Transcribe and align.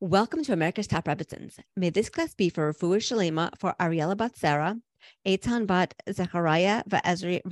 Welcome 0.00 0.44
to 0.44 0.52
America's 0.52 0.86
Top 0.86 1.06
Rebbitzins. 1.06 1.58
May 1.76 1.90
this 1.90 2.10
class 2.10 2.34
be 2.34 2.50
for 2.50 2.72
Refuah 2.72 2.98
Shalema 2.98 3.50
for 3.58 3.74
Ariella 3.80 4.16
Bat 4.16 4.36
Sarah, 4.36 4.76
Eitan 5.26 5.66
Bat 5.66 5.94
Zechariah 6.12 6.82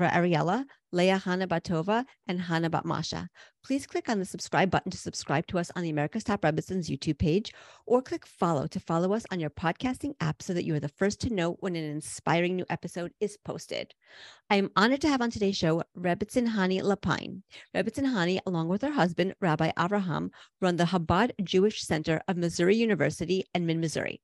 Ariella, 0.08 0.64
Leah 0.92 1.18
Hannah 1.18 1.48
Batova, 1.48 2.04
and 2.28 2.42
Hannah 2.42 2.70
Batmasha. 2.70 3.28
Please 3.64 3.86
click 3.86 4.10
on 4.10 4.18
the 4.18 4.26
subscribe 4.26 4.70
button 4.70 4.90
to 4.90 4.98
subscribe 4.98 5.46
to 5.46 5.58
us 5.58 5.70
on 5.74 5.82
the 5.82 5.88
America's 5.88 6.22
Top 6.22 6.42
Rebbitzins 6.42 6.90
YouTube 6.90 7.16
page, 7.16 7.50
or 7.86 8.02
click 8.02 8.26
follow 8.26 8.66
to 8.66 8.78
follow 8.78 9.14
us 9.14 9.24
on 9.30 9.40
your 9.40 9.48
podcasting 9.48 10.12
app 10.20 10.42
so 10.42 10.52
that 10.52 10.66
you 10.66 10.74
are 10.74 10.80
the 10.80 10.88
first 10.90 11.18
to 11.22 11.32
know 11.32 11.52
when 11.60 11.74
an 11.74 11.84
inspiring 11.84 12.56
new 12.56 12.66
episode 12.68 13.14
is 13.20 13.38
posted. 13.42 13.94
I 14.50 14.56
am 14.56 14.70
honored 14.76 15.00
to 15.00 15.08
have 15.08 15.22
on 15.22 15.30
today's 15.30 15.56
show 15.56 15.82
Rebbitzin 15.98 16.46
Hani 16.46 16.82
Lapine. 16.82 17.40
Rebbitzin 17.74 18.04
Hani, 18.04 18.38
along 18.44 18.68
with 18.68 18.82
her 18.82 18.90
husband, 18.90 19.34
Rabbi 19.40 19.70
Avraham, 19.78 20.28
run 20.60 20.76
the 20.76 20.84
Chabad 20.84 21.30
Jewish 21.42 21.82
Center 21.82 22.20
of 22.28 22.36
Missouri 22.36 22.76
University, 22.76 23.46
Edmond, 23.54 23.80
Missouri. 23.80 24.20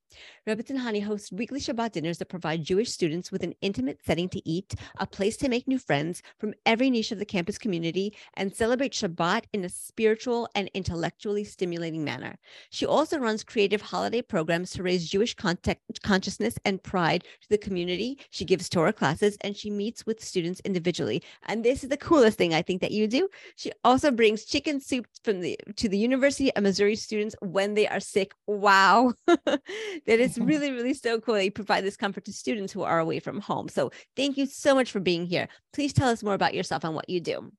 Rebbitzin 0.47 0.77
Hani 0.77 1.03
hosts 1.03 1.33
weekly 1.33 1.61
Shabbat 1.61 1.93
dinners 1.93 2.19
that 2.19 2.29
provide 2.29 2.63
Jewish 2.63 2.91
students 2.91 3.33
with 3.33 3.43
an 3.43 3.55
intimate 3.63 4.01
setting 4.05 4.29
to 4.29 4.47
eat, 4.47 4.75
a 4.99 5.07
place 5.07 5.39
to 5.39 5.49
make 5.49 5.67
new 5.67 5.79
friends 5.79 6.23
from 6.39 6.53
every 6.67 6.91
niche 6.91 7.11
of 7.11 7.19
the 7.19 7.25
campus 7.25 7.57
community, 7.57 8.15
and 8.35 8.55
celebrate 8.55 8.93
Shabbat 8.93 9.30
in 9.53 9.65
a 9.65 9.69
spiritual 9.69 10.49
and 10.55 10.71
intellectually 10.75 11.45
stimulating 11.45 12.05
manner. 12.05 12.39
She 12.71 12.87
also 12.87 13.19
runs 13.19 13.45
creative 13.45 13.81
holiday 13.81 14.23
programs 14.23 14.71
to 14.73 14.83
raise 14.83 15.09
Jewish 15.09 15.35
consciousness 15.35 16.59
and 16.65 16.83
pride 16.83 17.25
to 17.43 17.49
the 17.49 17.59
community. 17.59 18.19
She 18.31 18.45
gives 18.45 18.69
Torah 18.69 18.93
classes 18.93 19.37
and 19.43 19.57
she 19.57 19.71
meets 19.71 20.05
with 20.07 20.23
students 20.23 20.61
individually. 20.65 21.23
And 21.47 21.65
this 21.65 21.83
is 21.83 21.91
the 21.91 21.97
coolest 21.97 22.39
thing 22.39 22.55
I 22.55 22.63
think 22.63 22.81
that 22.81 22.91
you 22.93 23.07
do. 23.07 23.29
She 23.57 23.73
also 23.85 24.11
brings 24.11 24.45
chicken 24.45 24.81
soup 24.81 25.07
from 25.25 25.41
the 25.41 25.59
to 25.77 25.89
the 25.89 25.99
University 25.99 26.55
of 26.55 26.63
Missouri 26.63 26.97
students 26.97 27.37
when 27.41 27.75
they 27.75 27.87
are 27.87 28.01
sick. 28.01 28.33
Wow. 28.47 29.13
that 29.27 29.61
is 30.07 30.35
mm-hmm. 30.35 30.47
really, 30.47 30.73
really 30.73 30.95
so 30.95 31.21
cool. 31.21 31.41
You 31.41 31.51
provide 31.51 31.85
this 31.85 31.97
comfort 31.97 32.25
to 32.25 32.33
students 32.33 32.73
who 32.73 32.83
are 32.83 32.99
away 32.99 33.21
from 33.21 33.41
home. 33.41 33.69
So 33.69 33.91
thank 34.17 34.37
you 34.37 34.47
so 34.47 34.75
much 34.75 34.91
for 34.91 35.01
being 35.01 35.27
here. 35.27 35.49
Please 35.73 35.93
tell 35.93 36.09
us 36.09 36.23
more 36.23 36.35
about 36.35 36.55
yourself 36.55 36.85
and 36.85 36.95
what 36.95 37.09
you 37.09 37.21
do. 37.21 37.53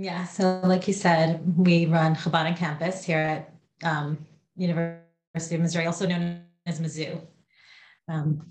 Yeah, 0.00 0.26
so 0.26 0.60
like 0.62 0.86
you 0.86 0.94
said, 0.94 1.42
we 1.58 1.86
run 1.86 2.14
Chabad 2.14 2.46
on 2.46 2.54
campus 2.54 3.02
here 3.02 3.18
at 3.18 3.52
um, 3.82 4.24
University 4.54 5.56
of 5.56 5.60
Missouri, 5.60 5.86
also 5.86 6.06
known 6.06 6.42
as 6.66 6.78
Mizzou. 6.78 7.20
Um, 8.06 8.46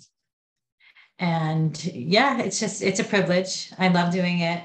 and 1.19 1.81
yeah, 1.85 2.39
it's 2.39 2.59
just 2.59 2.81
it's 2.81 2.99
a 2.99 3.05
privilege. 3.05 3.71
I 3.79 3.87
love 3.87 4.11
doing 4.11 4.41
it. 4.41 4.61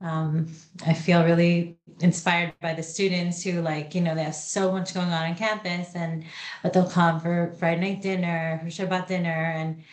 Um, 0.00 0.52
I 0.84 0.92
feel 0.92 1.24
really 1.24 1.78
inspired 2.00 2.52
by 2.60 2.74
the 2.74 2.82
students 2.82 3.44
who 3.44 3.60
like 3.62 3.94
you 3.94 4.00
know 4.00 4.16
they 4.16 4.24
have 4.24 4.34
so 4.34 4.72
much 4.72 4.94
going 4.94 5.10
on 5.10 5.30
on 5.30 5.36
campus, 5.36 5.94
and 5.94 6.24
but 6.64 6.72
they'll 6.72 6.90
come 6.90 7.20
for 7.20 7.54
Friday 7.60 7.92
night 7.92 8.02
dinner, 8.02 8.58
for 8.60 8.66
Shabbat 8.66 9.06
dinner, 9.06 9.30
and 9.56 9.84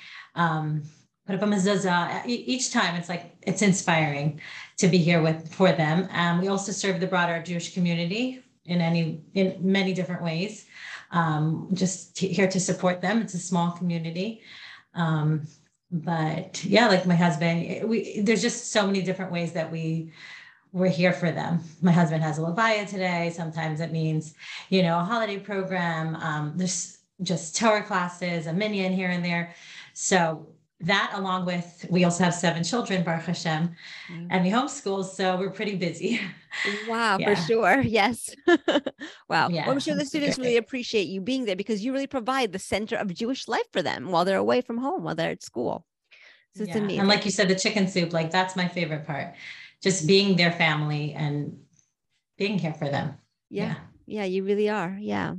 Each 1.27 2.71
time, 2.71 2.95
it's 2.95 3.09
like 3.09 3.35
it's 3.41 3.61
inspiring 3.61 4.39
to 4.77 4.87
be 4.87 4.97
here 4.97 5.21
with 5.21 5.53
for 5.53 5.71
them. 5.71 6.07
Um, 6.11 6.39
we 6.41 6.47
also 6.47 6.71
serve 6.71 6.99
the 6.99 7.07
broader 7.07 7.41
Jewish 7.41 7.73
community 7.73 8.43
in 8.65 8.81
any 8.81 9.21
in 9.33 9.57
many 9.59 9.93
different 9.93 10.23
ways. 10.23 10.65
Um, 11.11 11.69
just 11.73 12.17
here 12.17 12.47
to 12.47 12.59
support 12.59 13.01
them. 13.01 13.21
It's 13.21 13.33
a 13.33 13.39
small 13.39 13.71
community. 13.71 14.41
Um, 14.93 15.47
but 15.91 16.63
yeah, 16.65 16.87
like 16.87 17.05
my 17.05 17.15
husband, 17.15 17.89
we 17.89 18.21
there's 18.21 18.41
just 18.41 18.71
so 18.71 18.85
many 18.85 19.01
different 19.01 19.31
ways 19.31 19.53
that 19.53 19.71
we 19.71 20.11
we're 20.73 20.89
here 20.89 21.13
for 21.13 21.31
them. 21.31 21.61
My 21.81 21.91
husband 21.91 22.21
has 22.21 22.37
a 22.37 22.41
levaya 22.41 22.87
today. 22.87 23.31
Sometimes 23.33 23.79
it 23.79 23.93
means, 23.93 24.33
you 24.69 24.83
know, 24.83 24.99
a 24.99 25.03
holiday 25.03 25.39
program. 25.39 26.15
Um, 26.17 26.53
there's 26.57 26.97
just 27.23 27.55
Torah 27.55 27.81
classes, 27.81 28.45
a 28.45 28.53
minyan 28.53 28.91
here 28.91 29.09
and 29.09 29.23
there. 29.23 29.55
So 29.93 30.47
that 30.81 31.11
along 31.13 31.45
with 31.45 31.85
we 31.89 32.03
also 32.03 32.23
have 32.23 32.33
seven 32.33 32.63
children, 32.63 33.03
Baruch 33.03 33.23
Hashem, 33.23 33.69
mm-hmm. 34.11 34.27
and 34.29 34.43
we 34.43 34.51
homeschool, 34.51 35.05
so 35.05 35.37
we're 35.37 35.51
pretty 35.51 35.75
busy. 35.75 36.19
Wow, 36.87 37.17
yeah. 37.19 37.35
for 37.35 37.41
sure. 37.47 37.81
Yes. 37.81 38.33
wow. 39.27 39.49
Yeah, 39.49 39.65
well, 39.65 39.71
I'm 39.71 39.79
sure 39.81 39.93
the 39.93 40.05
students 40.05 40.39
really 40.39 40.55
appreciate 40.55 41.09
you 41.09 41.19
being 41.19 41.43
there 41.43 41.57
because 41.57 41.83
you 41.83 41.91
really 41.91 42.07
provide 42.07 42.53
the 42.53 42.59
center 42.59 42.95
of 42.95 43.13
Jewish 43.13 43.49
life 43.49 43.65
for 43.73 43.81
them 43.81 44.09
while 44.09 44.23
they're 44.23 44.37
away 44.37 44.61
from 44.61 44.77
home, 44.77 45.03
while 45.03 45.15
they're 45.15 45.31
at 45.31 45.43
school. 45.43 45.85
So 46.55 46.63
yeah. 46.63 46.77
And 46.77 47.09
like 47.09 47.25
you 47.25 47.31
said, 47.31 47.49
the 47.49 47.55
chicken 47.55 47.89
soup, 47.89 48.13
like 48.13 48.31
that's 48.31 48.55
my 48.55 48.69
favorite 48.69 49.05
part. 49.05 49.35
Just 49.83 50.07
being 50.07 50.37
their 50.37 50.53
family 50.53 51.11
and 51.11 51.57
being 52.37 52.57
here 52.57 52.73
for 52.73 52.87
them. 52.87 53.15
Yeah. 53.49 53.75
Yeah, 54.05 54.21
yeah 54.21 54.23
you 54.23 54.45
really 54.45 54.69
are. 54.69 54.97
Yeah. 54.97 55.35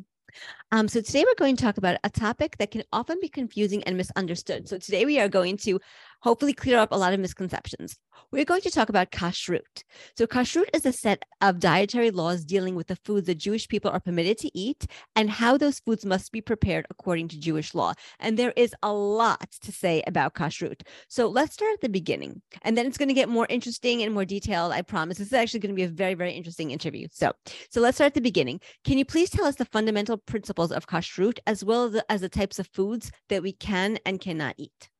Um, 0.72 0.88
so 0.88 1.00
today 1.00 1.24
we're 1.26 1.34
going 1.38 1.56
to 1.56 1.64
talk 1.64 1.78
about 1.78 1.98
a 2.02 2.10
topic 2.10 2.56
that 2.58 2.70
can 2.70 2.82
often 2.92 3.18
be 3.20 3.28
confusing 3.28 3.84
and 3.84 3.96
misunderstood. 3.96 4.68
So 4.68 4.78
today 4.78 5.04
we 5.04 5.20
are 5.20 5.28
going 5.28 5.56
to 5.58 5.80
hopefully 6.26 6.52
clear 6.52 6.76
up 6.76 6.90
a 6.90 6.96
lot 6.96 7.12
of 7.12 7.20
misconceptions. 7.20 8.00
We're 8.32 8.44
going 8.44 8.62
to 8.62 8.70
talk 8.72 8.88
about 8.88 9.12
kashrut. 9.12 9.84
So 10.16 10.26
kashrut 10.26 10.68
is 10.74 10.84
a 10.84 10.90
set 10.90 11.24
of 11.40 11.60
dietary 11.60 12.10
laws 12.10 12.44
dealing 12.44 12.74
with 12.74 12.88
the 12.88 12.96
foods 12.96 13.28
that 13.28 13.36
Jewish 13.36 13.68
people 13.68 13.92
are 13.92 14.00
permitted 14.00 14.36
to 14.38 14.50
eat 14.52 14.88
and 15.14 15.30
how 15.30 15.56
those 15.56 15.78
foods 15.78 16.04
must 16.04 16.32
be 16.32 16.40
prepared 16.40 16.84
according 16.90 17.28
to 17.28 17.38
Jewish 17.38 17.76
law. 17.76 17.92
And 18.18 18.36
there 18.36 18.52
is 18.56 18.74
a 18.82 18.92
lot 18.92 19.52
to 19.62 19.70
say 19.70 20.02
about 20.08 20.34
kashrut. 20.34 20.80
So 21.06 21.28
let's 21.28 21.54
start 21.54 21.74
at 21.74 21.80
the 21.80 21.88
beginning, 21.88 22.42
and 22.62 22.76
then 22.76 22.86
it's 22.86 22.98
going 22.98 23.06
to 23.06 23.14
get 23.14 23.28
more 23.28 23.46
interesting 23.48 24.02
and 24.02 24.12
more 24.12 24.24
detailed. 24.24 24.72
I 24.72 24.82
promise. 24.82 25.18
This 25.18 25.28
is 25.28 25.32
actually 25.32 25.60
going 25.60 25.76
to 25.76 25.76
be 25.76 25.84
a 25.84 25.88
very, 25.88 26.14
very 26.14 26.32
interesting 26.32 26.72
interview. 26.72 27.06
So, 27.12 27.34
so 27.70 27.80
let's 27.80 27.98
start 27.98 28.08
at 28.08 28.14
the 28.14 28.20
beginning. 28.20 28.60
Can 28.82 28.98
you 28.98 29.04
please 29.04 29.30
tell 29.30 29.44
us 29.44 29.54
the 29.54 29.64
fundamental 29.66 30.16
principles 30.16 30.72
of 30.72 30.88
kashrut 30.88 31.38
as 31.46 31.64
well 31.64 31.84
as 31.84 31.92
the, 31.92 32.04
as 32.10 32.20
the 32.20 32.28
types 32.28 32.58
of 32.58 32.66
foods 32.66 33.12
that 33.28 33.44
we 33.44 33.52
can 33.52 34.00
and 34.04 34.20
cannot 34.20 34.56
eat? 34.58 34.90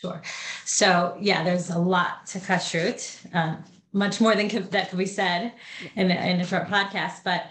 Sure. 0.00 0.22
So 0.64 1.16
yeah, 1.20 1.42
there's 1.44 1.70
a 1.70 1.78
lot 1.78 2.26
to 2.28 2.38
kashrut, 2.38 3.34
uh, 3.34 3.56
much 3.92 4.20
more 4.20 4.34
than 4.34 4.48
could, 4.48 4.70
that 4.70 4.88
could 4.90 4.98
be 4.98 5.06
said 5.06 5.52
in, 5.96 6.10
in 6.10 6.40
a 6.40 6.46
short 6.46 6.68
podcast. 6.68 7.24
But 7.24 7.46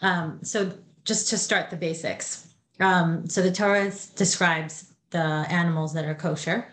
um, 0.00 0.38
so 0.42 0.72
just 1.04 1.28
to 1.30 1.38
start 1.38 1.70
the 1.70 1.76
basics. 1.76 2.48
Um, 2.80 3.28
so 3.28 3.42
the 3.42 3.52
Torah 3.52 3.92
describes 4.16 4.92
the 5.10 5.18
animals 5.18 5.92
that 5.94 6.04
are 6.04 6.14
kosher 6.14 6.68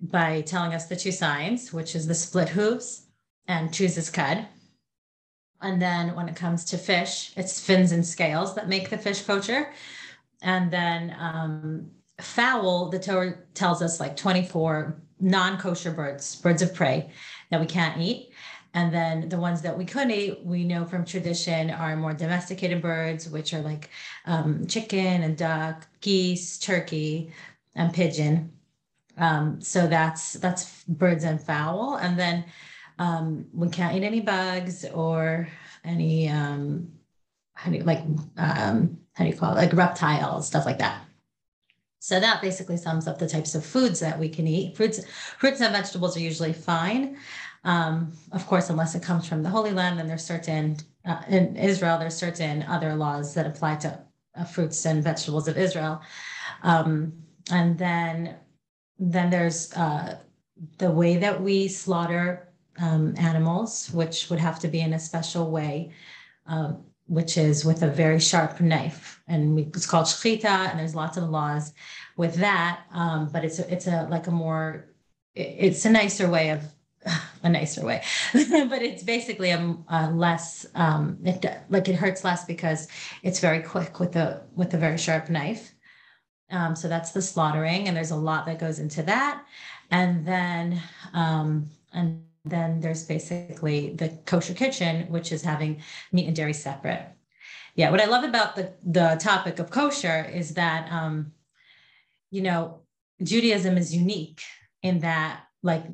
by 0.00 0.40
telling 0.42 0.74
us 0.74 0.86
the 0.86 0.96
two 0.96 1.12
signs, 1.12 1.72
which 1.72 1.94
is 1.94 2.06
the 2.06 2.14
split 2.14 2.48
hooves 2.48 3.06
and 3.48 3.72
chooses 3.72 4.10
cud. 4.10 4.46
And 5.60 5.80
then 5.80 6.14
when 6.14 6.28
it 6.28 6.36
comes 6.36 6.64
to 6.66 6.78
fish, 6.78 7.32
it's 7.36 7.60
fins 7.60 7.92
and 7.92 8.06
scales 8.06 8.54
that 8.54 8.68
make 8.68 8.90
the 8.90 8.98
fish 8.98 9.22
kosher. 9.22 9.72
And 10.42 10.70
then 10.70 11.16
um, 11.18 11.90
fowl, 12.20 12.88
the 12.88 12.98
Torah 12.98 13.36
tells 13.54 13.82
us 13.82 14.00
like 14.00 14.16
24 14.16 14.96
non 15.20 15.58
kosher 15.58 15.90
birds, 15.90 16.36
birds 16.36 16.62
of 16.62 16.74
prey 16.74 17.10
that 17.50 17.60
we 17.60 17.66
can't 17.66 18.00
eat. 18.00 18.30
And 18.74 18.92
then 18.92 19.30
the 19.30 19.38
ones 19.38 19.62
that 19.62 19.76
we 19.76 19.86
could 19.86 20.10
eat, 20.10 20.44
we 20.44 20.62
know 20.62 20.84
from 20.84 21.04
tradition 21.04 21.70
are 21.70 21.96
more 21.96 22.12
domesticated 22.12 22.82
birds, 22.82 23.28
which 23.28 23.54
are 23.54 23.62
like 23.62 23.88
um, 24.26 24.66
chicken 24.66 25.22
and 25.22 25.36
duck, 25.36 25.86
geese, 26.02 26.58
turkey, 26.58 27.32
and 27.74 27.92
pigeon. 27.92 28.52
Um, 29.16 29.62
so 29.62 29.86
that's 29.86 30.34
that's 30.34 30.84
birds 30.84 31.24
and 31.24 31.40
fowl. 31.40 31.96
And 31.96 32.18
then 32.18 32.44
um, 32.98 33.46
we 33.54 33.68
can't 33.70 33.96
eat 33.96 34.04
any 34.04 34.20
bugs 34.20 34.84
or 34.84 35.48
any 35.82 36.26
how 36.26 37.70
do 37.70 37.78
you 37.78 37.84
like 37.84 38.02
um, 38.36 38.98
how 39.14 39.24
do 39.24 39.30
you 39.30 39.36
call 39.36 39.52
it 39.52 39.56
like 39.56 39.72
reptiles, 39.72 40.46
stuff 40.46 40.66
like 40.66 40.78
that. 40.78 41.05
So 42.06 42.20
that 42.20 42.40
basically 42.40 42.76
sums 42.76 43.08
up 43.08 43.18
the 43.18 43.28
types 43.28 43.56
of 43.56 43.66
foods 43.66 43.98
that 43.98 44.16
we 44.16 44.28
can 44.28 44.46
eat. 44.46 44.76
Fruits, 44.76 45.00
fruits 45.38 45.60
and 45.60 45.74
vegetables 45.74 46.16
are 46.16 46.20
usually 46.20 46.52
fine. 46.52 47.16
Um, 47.64 48.12
of 48.30 48.46
course, 48.46 48.70
unless 48.70 48.94
it 48.94 49.02
comes 49.02 49.26
from 49.26 49.42
the 49.42 49.48
Holy 49.48 49.72
Land, 49.72 49.98
then 49.98 50.06
there's 50.06 50.22
certain 50.22 50.76
uh, 51.04 51.22
in 51.28 51.56
Israel 51.56 51.98
there's 51.98 52.14
certain 52.14 52.62
other 52.62 52.94
laws 52.94 53.34
that 53.34 53.44
apply 53.44 53.74
to 53.78 53.98
uh, 54.36 54.44
fruits 54.44 54.86
and 54.86 55.02
vegetables 55.02 55.48
of 55.48 55.58
Israel. 55.58 56.00
Um, 56.62 57.12
and 57.50 57.76
then 57.76 58.36
then 59.00 59.28
there's 59.28 59.72
uh, 59.72 60.20
the 60.78 60.92
way 60.92 61.16
that 61.16 61.42
we 61.42 61.66
slaughter 61.66 62.52
um, 62.78 63.14
animals, 63.18 63.90
which 63.92 64.30
would 64.30 64.38
have 64.38 64.60
to 64.60 64.68
be 64.68 64.78
in 64.78 64.92
a 64.92 65.00
special 65.00 65.50
way. 65.50 65.90
Um, 66.46 66.84
which 67.08 67.38
is 67.38 67.64
with 67.64 67.82
a 67.82 67.88
very 67.88 68.20
sharp 68.20 68.60
knife, 68.60 69.20
and 69.28 69.54
we, 69.54 69.62
it's 69.62 69.86
called 69.86 70.06
shechita, 70.06 70.70
and 70.70 70.78
there's 70.78 70.94
lots 70.94 71.16
of 71.16 71.28
laws 71.30 71.72
with 72.16 72.34
that. 72.36 72.80
Um, 72.92 73.28
but 73.32 73.44
it's 73.44 73.58
a, 73.58 73.72
it's 73.72 73.86
a 73.86 74.08
like 74.10 74.26
a 74.26 74.30
more 74.30 74.86
it's 75.34 75.84
a 75.84 75.90
nicer 75.90 76.28
way 76.28 76.50
of 76.50 76.62
a 77.42 77.48
nicer 77.48 77.84
way, 77.84 78.02
but 78.32 78.82
it's 78.82 79.02
basically 79.02 79.50
a, 79.50 79.76
a 79.88 80.10
less 80.10 80.66
um, 80.74 81.18
it 81.24 81.44
like 81.68 81.88
it 81.88 81.94
hurts 81.94 82.24
less 82.24 82.44
because 82.44 82.88
it's 83.22 83.40
very 83.40 83.62
quick 83.62 84.00
with 84.00 84.16
a 84.16 84.42
with 84.54 84.74
a 84.74 84.78
very 84.78 84.98
sharp 84.98 85.30
knife. 85.30 85.72
Um, 86.50 86.76
so 86.76 86.88
that's 86.88 87.12
the 87.12 87.22
slaughtering, 87.22 87.88
and 87.88 87.96
there's 87.96 88.12
a 88.12 88.16
lot 88.16 88.46
that 88.46 88.58
goes 88.58 88.78
into 88.78 89.02
that, 89.04 89.44
and 89.90 90.26
then 90.26 90.80
um, 91.12 91.70
and 91.92 92.22
then 92.46 92.80
there's 92.80 93.04
basically 93.04 93.94
the 93.94 94.08
kosher 94.24 94.54
kitchen, 94.54 95.06
which 95.10 95.32
is 95.32 95.42
having 95.42 95.82
meat 96.12 96.26
and 96.26 96.36
dairy 96.36 96.54
separate. 96.54 97.06
yeah, 97.74 97.90
what 97.90 98.00
I 98.00 98.06
love 98.06 98.24
about 98.24 98.56
the 98.56 98.72
the 98.82 99.18
topic 99.20 99.58
of 99.58 99.70
kosher 99.70 100.24
is 100.24 100.54
that 100.54 100.90
um, 100.90 101.32
you 102.30 102.42
know, 102.42 102.80
Judaism 103.22 103.76
is 103.76 103.94
unique 103.94 104.42
in 104.82 105.00
that 105.00 105.40
like 105.62 105.84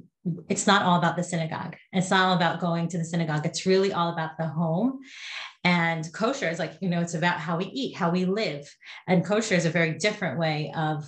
it's 0.48 0.66
not 0.66 0.82
all 0.82 0.98
about 0.98 1.16
the 1.16 1.24
synagogue. 1.24 1.76
It's 1.92 2.10
not 2.10 2.28
all 2.28 2.36
about 2.36 2.60
going 2.60 2.88
to 2.88 2.98
the 2.98 3.04
synagogue. 3.04 3.44
It's 3.44 3.66
really 3.66 3.92
all 3.92 4.12
about 4.12 4.32
the 4.38 4.46
home. 4.46 5.00
And 5.64 6.12
kosher 6.12 6.48
is 6.48 6.58
like, 6.58 6.74
you 6.80 6.88
know, 6.88 7.00
it's 7.00 7.14
about 7.14 7.38
how 7.38 7.56
we 7.56 7.66
eat, 7.66 7.96
how 7.96 8.10
we 8.10 8.24
live. 8.24 8.72
And 9.06 9.24
kosher 9.24 9.54
is 9.54 9.66
a 9.66 9.70
very 9.70 9.94
different 9.98 10.38
way 10.38 10.72
of 10.76 11.04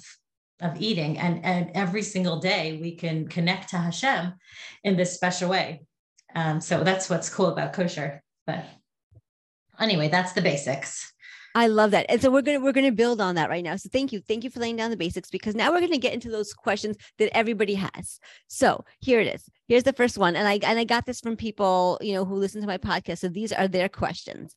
of 0.61 0.81
eating. 0.81 1.19
And, 1.19 1.45
and 1.45 1.71
every 1.75 2.03
single 2.03 2.39
day 2.39 2.79
we 2.81 2.95
can 2.97 3.29
connect 3.29 3.71
to 3.71 3.79
Hashem 3.79 4.35
in 4.85 4.97
this 4.97 5.15
special 5.15 5.51
way. 5.51 5.83
Um, 6.35 6.61
so 6.61 6.83
that's 6.85 7.09
what's 7.11 7.29
cool 7.29 7.49
about 7.49 7.73
kosher. 7.73 8.23
But 8.47 8.65
anyway, 9.79 10.09
that's 10.09 10.33
the 10.33 10.43
basics. 10.43 11.13
I 11.57 11.69
love 11.69 11.93
that. 11.93 12.07
And 12.09 12.21
so 12.21 12.31
we're 12.31 12.43
gonna 12.43 12.59
we're 12.59 12.73
gonna 12.73 12.91
build 12.91 13.21
on 13.21 13.37
that 13.37 13.49
right 13.49 13.63
now. 13.63 13.77
So 13.77 13.89
thank 13.93 14.13
you. 14.13 14.21
Thank 14.21 14.43
you 14.43 14.51
for 14.51 14.59
laying 14.59 14.75
down 14.75 14.91
the 14.91 14.97
basics 14.97 15.31
because 15.31 15.55
now 15.55 15.71
we're 15.71 15.81
gonna 15.81 15.99
get 15.99 16.13
into 16.13 16.29
those 16.29 16.53
questions 16.53 16.97
that 17.19 17.35
everybody 17.37 17.75
has. 17.75 18.19
So 18.49 18.85
here 19.01 19.21
it 19.21 19.33
is. 19.33 19.49
Here's 19.67 19.85
the 19.85 19.93
first 19.93 20.19
one. 20.19 20.37
And 20.37 20.47
I 20.47 20.59
and 20.63 20.79
I 20.79 20.85
got 20.85 21.07
this 21.07 21.21
from 21.21 21.37
people, 21.37 21.99
you 22.03 22.13
know, 22.13 22.25
who 22.25 22.35
listen 22.35 22.61
to 22.61 22.67
my 22.67 22.79
podcast. 22.79 23.19
So 23.19 23.29
these 23.29 23.53
are 23.53 23.69
their 23.69 23.89
questions. 23.89 24.55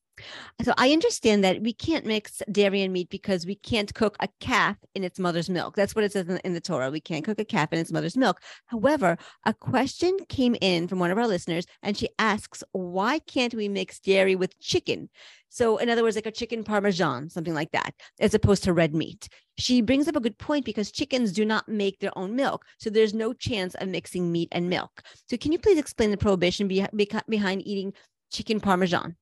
So 0.64 0.74
I 0.78 0.92
understand 0.92 1.44
that 1.44 1.62
we 1.62 1.74
can't 1.74 2.06
mix 2.06 2.42
dairy 2.52 2.82
and 2.82 2.92
meat 2.92 3.10
because 3.10 3.46
we 3.46 3.56
can't 3.56 3.94
cook 3.94 4.18
a 4.20 4.28
calf 4.40 4.76
in 4.96 5.04
its 5.04 5.20
mother's 5.20 5.50
milk. 5.50 5.76
That's 5.76 5.96
what 5.96 6.04
it 6.04 6.12
says 6.12 6.28
in, 6.44 6.54
the 6.54 6.62
Torah. 6.62 6.90
We 6.90 7.00
can't 7.00 7.24
cook 7.24 7.40
a 7.40 7.46
calf 7.46 7.72
in 7.72 7.80
its 7.80 7.92
mother's 7.92 8.18
milk. 8.18 8.42
However, 8.66 9.18
a 9.46 9.54
question 9.54 10.18
came 10.28 10.56
in 10.60 10.88
from 10.88 11.00
one 11.00 11.12
of 11.12 11.18
our 11.18 11.28
listeners 11.28 11.68
and 11.84 11.96
she 11.96 12.10
asks, 12.18 12.64
why 12.72 13.20
can't 13.20 13.54
we 13.54 13.70
mix 13.70 14.00
dairy 14.00 14.36
with 14.36 14.60
chicken? 14.60 15.10
So, 15.50 15.78
in 15.78 15.90
other 15.90 16.04
words, 16.04 16.16
like 16.16 16.26
a 16.26 16.32
chicken 16.32 16.64
parmesan, 16.64 17.30
something 17.30 17.54
like 17.54 17.72
that, 17.72 17.94
as 18.20 18.34
opposed 18.34 18.64
to 18.64 18.74
red 18.74 18.94
meat. 18.94 19.30
She 19.58 19.82
brings 19.82 20.08
up 20.08 20.16
a 20.16 20.20
good 20.20 20.38
point 20.38 20.66
because 20.66 20.92
chickens 20.92 21.32
do 21.32 21.44
not 21.46 21.68
make 21.68 22.00
their 22.00 22.16
own 22.18 22.36
milk. 22.36 22.66
So, 22.80 22.90
there's 22.90 23.14
no 23.14 23.34
chance 23.34 23.76
of 23.76 23.88
mixing 23.90 24.32
meat 24.32 24.50
and 24.52 24.70
milk. 24.70 25.02
So, 25.30 25.38
can 25.38 25.52
you 25.52 25.60
please 25.60 25.78
explain 25.78 26.12
the 26.12 26.18
prohibition 26.18 26.68
be- 26.68 26.86
behind 27.28 27.68
eating 27.68 27.94
chicken 28.32 28.60
parmesan? 28.60 29.16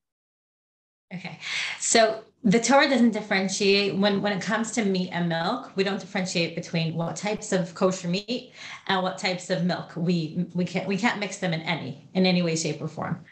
Okay. 1.14 1.38
So 1.78 2.24
the 2.42 2.58
Torah 2.58 2.88
doesn't 2.88 3.12
differentiate 3.12 3.96
when, 3.96 4.20
when 4.22 4.32
it 4.32 4.42
comes 4.42 4.72
to 4.72 4.84
meat 4.84 5.10
and 5.12 5.28
milk, 5.28 5.70
we 5.76 5.84
don't 5.84 6.00
differentiate 6.00 6.56
between 6.56 6.94
what 6.94 7.14
types 7.14 7.52
of 7.52 7.74
kosher 7.74 8.08
meat 8.08 8.52
and 8.88 9.02
what 9.02 9.18
types 9.18 9.50
of 9.50 9.64
milk. 9.64 9.92
We 9.96 10.46
we 10.54 10.64
can't 10.64 10.88
we 10.88 10.96
can't 10.96 11.20
mix 11.20 11.38
them 11.38 11.52
in 11.52 11.60
any 11.60 12.08
in 12.14 12.26
any 12.26 12.42
way, 12.42 12.56
shape, 12.56 12.82
or 12.82 12.88
form. 12.88 13.24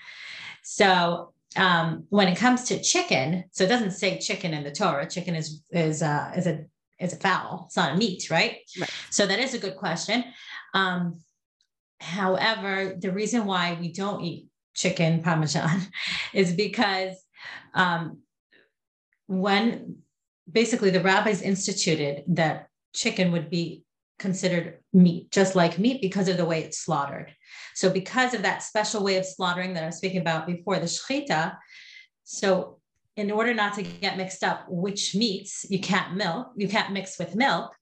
So 0.63 1.33
um, 1.57 2.05
when 2.11 2.29
it 2.29 2.39
comes 2.39 2.65
to 2.65 2.81
chicken, 2.81 3.45
so 3.51 3.65
it 3.65 3.69
doesn't 3.69 3.93
say 3.93 4.19
chicken 4.19 4.55
in 4.55 4.63
the 4.63 4.73
Torah. 4.73 5.09
Chicken 5.09 5.35
is 5.35 5.63
is 5.71 6.01
uh, 6.01 6.33
is 6.37 6.47
a 6.47 6.65
is 7.05 7.13
a 7.13 7.17
fowl. 7.17 7.65
It's 7.67 7.77
not 7.77 7.95
a 7.95 7.97
meat, 7.97 8.31
right? 8.31 8.59
right. 8.81 8.91
So 9.11 9.27
that 9.27 9.39
is 9.39 9.55
a 9.55 9.59
good 9.59 9.77
question. 9.77 10.25
Um, 10.75 11.21
however, 12.01 12.97
the 12.99 13.13
reason 13.13 13.47
why 13.47 13.77
we 13.81 13.93
don't 13.93 14.23
eat 14.23 14.49
chicken 14.75 15.23
parmesan 15.23 15.87
is 16.35 16.53
because 16.53 17.15
um, 17.75 18.21
when 19.27 19.99
basically 20.51 20.91
the 20.91 21.01
rabbis 21.01 21.43
instituted 21.43 22.25
that 22.29 22.69
chicken 22.95 23.33
would 23.33 23.51
be 23.51 23.85
considered 24.19 24.79
meat, 24.93 25.31
just 25.31 25.55
like 25.57 25.79
meat, 25.79 26.01
because 26.01 26.29
of 26.29 26.37
the 26.37 26.45
way 26.45 26.63
it's 26.63 26.79
slaughtered. 26.79 27.35
So, 27.75 27.91
because 27.91 28.35
of 28.35 28.43
that 28.43 28.63
special 28.63 29.03
way 29.03 29.17
of 29.17 29.27
slaughtering 29.27 29.75
that 29.75 29.83
I 29.83 29.87
was 29.87 29.97
speaking 29.97 30.21
about 30.21 30.47
before, 30.47 30.79
the 30.79 30.87
shechita, 30.87 31.57
so 32.23 32.79
in 33.17 33.31
order 33.31 33.55
not 33.55 33.75
to 33.75 33.83
get 33.83 34.17
mixed 34.17 34.43
up 34.43 34.67
which 34.69 35.15
meats 35.15 35.65
you 35.69 35.79
can't 35.79 36.17
milk, 36.17 36.49
you 36.57 36.69
can't 36.69 36.93
mix 36.93 37.19
with 37.19 37.37
milk, 37.37 37.73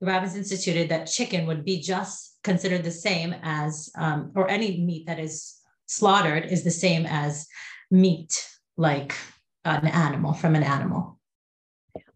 the 0.00 0.06
rabbis 0.06 0.34
instituted 0.34 0.88
that 0.88 1.04
chicken 1.04 1.46
would 1.46 1.64
be 1.64 1.80
just 1.80 2.38
considered 2.42 2.82
the 2.82 2.90
same 2.90 3.34
as, 3.42 3.90
um, 3.96 4.32
or 4.34 4.48
any 4.48 4.80
meat 4.80 5.06
that 5.06 5.18
is 5.18 5.56
slaughtered 5.86 6.46
is 6.46 6.64
the 6.64 6.70
same 6.70 7.06
as 7.06 7.46
meat 7.90 8.48
like 8.76 9.14
an 9.64 9.86
animal 9.86 10.32
from 10.32 10.54
an 10.54 10.62
animal. 10.62 11.18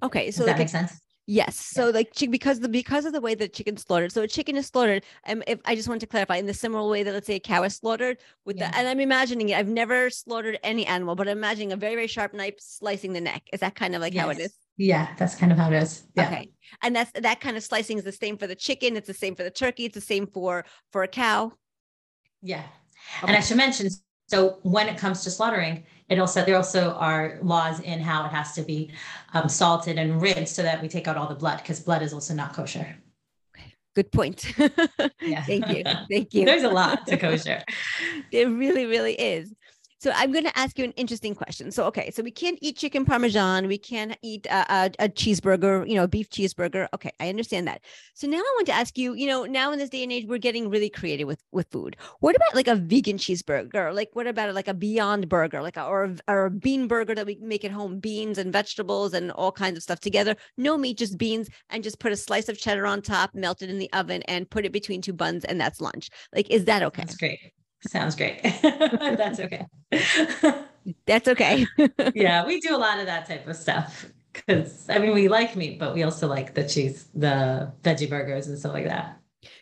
Okay, 0.02 0.30
so 0.30 0.38
Does 0.38 0.46
that 0.46 0.58
makes 0.58 0.72
sense. 0.72 0.92
Yes. 1.26 1.56
So 1.56 1.88
like 1.88 2.12
because 2.30 2.60
the 2.60 2.68
because 2.68 3.06
of 3.06 3.14
the 3.14 3.20
way 3.20 3.34
that 3.34 3.54
chicken's 3.54 3.82
slaughtered. 3.82 4.12
So 4.12 4.22
a 4.22 4.28
chicken 4.28 4.56
is 4.56 4.66
slaughtered. 4.66 5.04
And 5.24 5.42
if 5.46 5.58
I 5.64 5.74
just 5.74 5.88
want 5.88 6.00
to 6.02 6.06
clarify 6.06 6.36
in 6.36 6.46
the 6.46 6.52
similar 6.52 6.88
way 6.88 7.02
that 7.02 7.14
let's 7.14 7.26
say 7.26 7.36
a 7.36 7.40
cow 7.40 7.62
is 7.62 7.76
slaughtered 7.76 8.18
with 8.44 8.58
yeah. 8.58 8.70
the 8.70 8.76
and 8.76 8.88
I'm 8.88 9.00
imagining 9.00 9.48
it. 9.48 9.58
I've 9.58 9.68
never 9.68 10.10
slaughtered 10.10 10.58
any 10.62 10.84
animal, 10.86 11.14
but 11.14 11.26
I'm 11.26 11.38
imagining 11.38 11.72
a 11.72 11.76
very, 11.76 11.94
very 11.94 12.08
sharp 12.08 12.34
knife 12.34 12.56
slicing 12.58 13.14
the 13.14 13.22
neck. 13.22 13.42
Is 13.52 13.60
that 13.60 13.74
kind 13.74 13.94
of 13.94 14.02
like 14.02 14.12
yes. 14.12 14.24
how 14.24 14.30
it 14.30 14.38
is? 14.38 14.54
Yeah, 14.76 15.14
that's 15.18 15.34
kind 15.34 15.50
of 15.50 15.56
how 15.56 15.70
it 15.70 15.82
is. 15.82 16.04
Yeah. 16.14 16.26
Okay. 16.26 16.50
And 16.82 16.94
that's 16.94 17.10
that 17.12 17.40
kind 17.40 17.56
of 17.56 17.62
slicing 17.62 17.96
is 17.96 18.04
the 18.04 18.12
same 18.12 18.36
for 18.36 18.46
the 18.46 18.56
chicken, 18.56 18.96
it's 18.96 19.06
the 19.06 19.14
same 19.14 19.34
for 19.34 19.44
the 19.44 19.50
turkey, 19.50 19.86
it's 19.86 19.94
the 19.94 20.00
same 20.02 20.26
for 20.26 20.66
for 20.92 21.04
a 21.04 21.08
cow. 21.08 21.52
Yeah. 22.42 22.64
Okay. 23.22 23.28
And 23.28 23.36
I 23.36 23.40
should 23.40 23.56
mention 23.56 23.88
so 24.26 24.58
when 24.62 24.88
it 24.88 24.96
comes 24.96 25.22
to 25.24 25.30
slaughtering, 25.30 25.84
it 26.08 26.18
also 26.18 26.44
there 26.44 26.56
also 26.56 26.92
are 26.92 27.38
laws 27.42 27.80
in 27.80 28.00
how 28.00 28.24
it 28.24 28.30
has 28.30 28.52
to 28.54 28.62
be 28.62 28.90
um, 29.32 29.48
salted 29.48 29.98
and 29.98 30.20
rinsed 30.20 30.54
so 30.54 30.62
that 30.62 30.80
we 30.82 30.88
take 30.88 31.08
out 31.08 31.16
all 31.16 31.28
the 31.28 31.34
blood 31.34 31.58
because 31.58 31.80
blood 31.80 32.02
is 32.02 32.12
also 32.12 32.34
not 32.34 32.52
kosher. 32.52 32.96
Good 33.94 34.10
point. 34.10 34.52
yeah. 35.20 35.44
Thank 35.44 35.68
you. 35.68 35.84
Thank 36.10 36.34
you. 36.34 36.44
There's 36.44 36.64
a 36.64 36.68
lot 36.68 37.06
to 37.06 37.16
kosher. 37.18 37.62
it 38.32 38.48
really, 38.48 38.86
really 38.86 39.14
is. 39.14 39.52
So 40.04 40.12
I'm 40.14 40.32
going 40.32 40.44
to 40.44 40.58
ask 40.58 40.78
you 40.78 40.84
an 40.84 40.92
interesting 40.98 41.34
question. 41.34 41.70
So, 41.70 41.86
okay, 41.86 42.10
so 42.10 42.22
we 42.22 42.30
can't 42.30 42.58
eat 42.60 42.76
chicken 42.76 43.06
parmesan. 43.06 43.68
We 43.68 43.78
can't 43.78 44.14
eat 44.20 44.44
a, 44.44 44.70
a, 44.70 44.90
a, 44.98 45.08
cheeseburger, 45.08 45.88
you 45.88 45.94
know, 45.94 46.06
beef 46.06 46.28
cheeseburger. 46.28 46.88
Okay, 46.92 47.10
I 47.20 47.30
understand 47.30 47.66
that. 47.68 47.80
So 48.12 48.26
now 48.26 48.36
I 48.36 48.52
want 48.54 48.66
to 48.66 48.74
ask 48.74 48.98
you, 48.98 49.14
you 49.14 49.26
know, 49.26 49.46
now 49.46 49.72
in 49.72 49.78
this 49.78 49.88
day 49.88 50.02
and 50.02 50.12
age, 50.12 50.26
we're 50.28 50.36
getting 50.36 50.68
really 50.68 50.90
creative 50.90 51.26
with 51.26 51.42
with 51.52 51.68
food. 51.70 51.96
What 52.20 52.36
about 52.36 52.54
like 52.54 52.68
a 52.68 52.76
vegan 52.76 53.16
cheeseburger? 53.16 53.94
Like, 53.94 54.10
what 54.12 54.26
about 54.26 54.54
like 54.54 54.68
a 54.68 54.74
Beyond 54.74 55.30
Burger, 55.30 55.62
like 55.62 55.78
a 55.78 55.86
or, 55.86 56.14
or 56.28 56.44
a 56.44 56.50
bean 56.50 56.86
burger 56.86 57.14
that 57.14 57.24
we 57.24 57.38
make 57.40 57.64
at 57.64 57.70
home, 57.70 57.98
beans 57.98 58.36
and 58.36 58.52
vegetables 58.52 59.14
and 59.14 59.30
all 59.30 59.52
kinds 59.52 59.78
of 59.78 59.82
stuff 59.82 60.00
together, 60.00 60.36
no 60.58 60.76
meat, 60.76 60.98
just 60.98 61.16
beans, 61.16 61.48
and 61.70 61.82
just 61.82 61.98
put 61.98 62.12
a 62.12 62.16
slice 62.16 62.50
of 62.50 62.58
cheddar 62.58 62.86
on 62.86 63.00
top, 63.00 63.34
melt 63.34 63.62
it 63.62 63.70
in 63.70 63.78
the 63.78 63.90
oven, 63.94 64.20
and 64.28 64.50
put 64.50 64.66
it 64.66 64.72
between 64.72 65.00
two 65.00 65.14
buns, 65.14 65.46
and 65.46 65.58
that's 65.58 65.80
lunch. 65.80 66.10
Like, 66.34 66.50
is 66.50 66.66
that 66.66 66.82
okay? 66.82 67.04
That's 67.04 67.16
great. 67.16 67.38
Sounds 67.88 68.16
great. 68.16 68.40
That's 68.62 69.40
okay. 69.40 69.66
That's 71.06 71.28
okay. 71.28 71.66
yeah, 72.14 72.46
we 72.46 72.60
do 72.60 72.76
a 72.76 72.78
lot 72.78 72.98
of 72.98 73.06
that 73.06 73.26
type 73.26 73.46
of 73.46 73.56
stuff 73.56 74.06
because 74.32 74.88
I 74.88 74.98
mean 74.98 75.14
we 75.14 75.28
like 75.28 75.56
meat, 75.56 75.78
but 75.78 75.94
we 75.94 76.02
also 76.02 76.28
like 76.28 76.54
the 76.54 76.68
cheese, 76.68 77.08
the 77.14 77.72
veggie 77.82 78.08
burgers 78.08 78.48
and 78.48 78.58
stuff 78.58 78.72
like 78.72 78.86
that. 78.86 79.18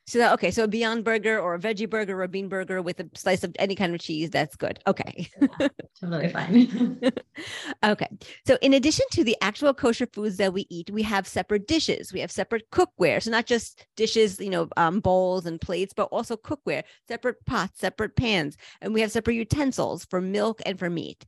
So 0.06 0.18
that, 0.18 0.32
okay, 0.34 0.50
so 0.50 0.64
a 0.64 0.68
Beyond 0.68 1.04
Burger 1.04 1.38
or 1.38 1.54
a 1.54 1.58
veggie 1.58 1.88
burger 1.88 2.18
or 2.18 2.22
a 2.22 2.28
bean 2.28 2.48
burger 2.48 2.82
with 2.82 3.00
a 3.00 3.08
slice 3.14 3.44
of 3.44 3.54
any 3.58 3.74
kind 3.74 3.94
of 3.94 4.00
cheese, 4.00 4.30
that's 4.30 4.56
good. 4.56 4.78
Okay. 4.86 5.28
yeah, 5.40 5.68
totally 6.00 6.28
fine. 6.28 7.00
okay. 7.84 8.08
So 8.46 8.58
in 8.62 8.74
addition 8.74 9.06
to 9.12 9.24
the 9.24 9.36
actual 9.40 9.74
kosher 9.74 10.06
foods 10.12 10.36
that 10.38 10.52
we 10.52 10.66
eat, 10.70 10.90
we 10.90 11.02
have 11.02 11.26
separate 11.26 11.66
dishes. 11.66 12.12
We 12.12 12.20
have 12.20 12.30
separate 12.30 12.70
cookware. 12.70 13.22
So 13.22 13.30
not 13.30 13.46
just 13.46 13.86
dishes, 13.96 14.38
you 14.40 14.50
know, 14.50 14.68
um, 14.76 15.00
bowls 15.00 15.46
and 15.46 15.60
plates, 15.60 15.92
but 15.94 16.04
also 16.04 16.36
cookware, 16.36 16.82
separate 17.08 17.44
pots, 17.46 17.80
separate 17.80 18.16
pans, 18.16 18.56
and 18.80 18.94
we 18.94 19.00
have 19.00 19.12
separate 19.12 19.34
utensils 19.34 20.04
for 20.04 20.20
milk 20.20 20.60
and 20.64 20.78
for 20.78 20.90
meat. 20.90 21.24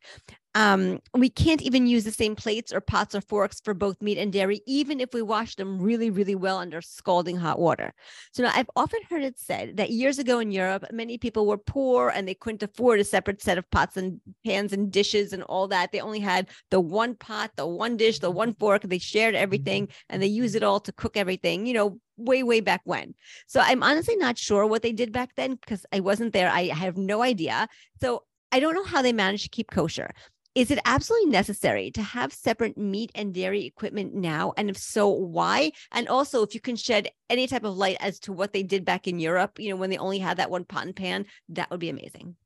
Um, 0.56 1.00
we 1.12 1.28
can't 1.28 1.62
even 1.62 1.88
use 1.88 2.04
the 2.04 2.12
same 2.12 2.36
plates 2.36 2.72
or 2.72 2.80
pots 2.80 3.14
or 3.14 3.20
forks 3.20 3.60
for 3.60 3.74
both 3.74 4.00
meat 4.00 4.18
and 4.18 4.32
dairy, 4.32 4.60
even 4.66 5.00
if 5.00 5.12
we 5.12 5.20
wash 5.20 5.56
them 5.56 5.80
really, 5.80 6.10
really 6.10 6.36
well 6.36 6.58
under 6.58 6.80
scalding 6.80 7.36
hot 7.36 7.58
water. 7.58 7.92
So 8.32 8.44
now 8.44 8.52
I've 8.54 8.70
often 8.76 9.00
heard 9.10 9.24
it 9.24 9.36
said 9.36 9.76
that 9.78 9.90
years 9.90 10.20
ago 10.20 10.38
in 10.38 10.52
Europe, 10.52 10.84
many 10.92 11.18
people 11.18 11.46
were 11.46 11.58
poor 11.58 12.10
and 12.10 12.28
they 12.28 12.34
couldn't 12.34 12.62
afford 12.62 13.00
a 13.00 13.04
separate 13.04 13.42
set 13.42 13.58
of 13.58 13.68
pots 13.70 13.96
and 13.96 14.20
pans 14.46 14.72
and 14.72 14.92
dishes 14.92 15.32
and 15.32 15.42
all 15.42 15.66
that. 15.68 15.90
They 15.90 16.00
only 16.00 16.20
had 16.20 16.48
the 16.70 16.80
one 16.80 17.16
pot, 17.16 17.50
the 17.56 17.66
one 17.66 17.96
dish, 17.96 18.20
the 18.20 18.30
one 18.30 18.54
fork. 18.54 18.82
They 18.82 18.98
shared 18.98 19.34
everything 19.34 19.88
and 20.08 20.22
they 20.22 20.28
used 20.28 20.54
it 20.54 20.62
all 20.62 20.78
to 20.80 20.92
cook 20.92 21.16
everything, 21.16 21.66
you 21.66 21.74
know, 21.74 21.98
way, 22.16 22.44
way 22.44 22.60
back 22.60 22.82
when. 22.84 23.14
So 23.48 23.58
I'm 23.60 23.82
honestly 23.82 24.16
not 24.16 24.38
sure 24.38 24.66
what 24.66 24.82
they 24.82 24.92
did 24.92 25.10
back 25.10 25.30
then 25.36 25.56
because 25.56 25.84
I 25.92 25.98
wasn't 25.98 26.32
there. 26.32 26.48
I 26.48 26.66
have 26.66 26.96
no 26.96 27.22
idea. 27.22 27.68
So 28.00 28.22
I 28.52 28.60
don't 28.60 28.74
know 28.74 28.84
how 28.84 29.02
they 29.02 29.12
managed 29.12 29.42
to 29.42 29.48
keep 29.48 29.72
kosher. 29.72 30.10
Is 30.54 30.70
it 30.70 30.78
absolutely 30.84 31.30
necessary 31.30 31.90
to 31.92 32.02
have 32.02 32.32
separate 32.32 32.78
meat 32.78 33.10
and 33.16 33.34
dairy 33.34 33.64
equipment 33.66 34.14
now? 34.14 34.52
And 34.56 34.70
if 34.70 34.76
so, 34.76 35.08
why? 35.08 35.72
And 35.90 36.06
also, 36.08 36.44
if 36.44 36.54
you 36.54 36.60
can 36.60 36.76
shed 36.76 37.10
any 37.28 37.48
type 37.48 37.64
of 37.64 37.76
light 37.76 37.96
as 37.98 38.20
to 38.20 38.32
what 38.32 38.52
they 38.52 38.62
did 38.62 38.84
back 38.84 39.08
in 39.08 39.18
Europe, 39.18 39.58
you 39.58 39.70
know, 39.70 39.76
when 39.76 39.90
they 39.90 39.98
only 39.98 40.20
had 40.20 40.36
that 40.36 40.50
one 40.50 40.64
pot 40.64 40.86
and 40.86 40.94
pan, 40.94 41.26
that 41.48 41.70
would 41.70 41.80
be 41.80 41.88
amazing. 41.88 42.36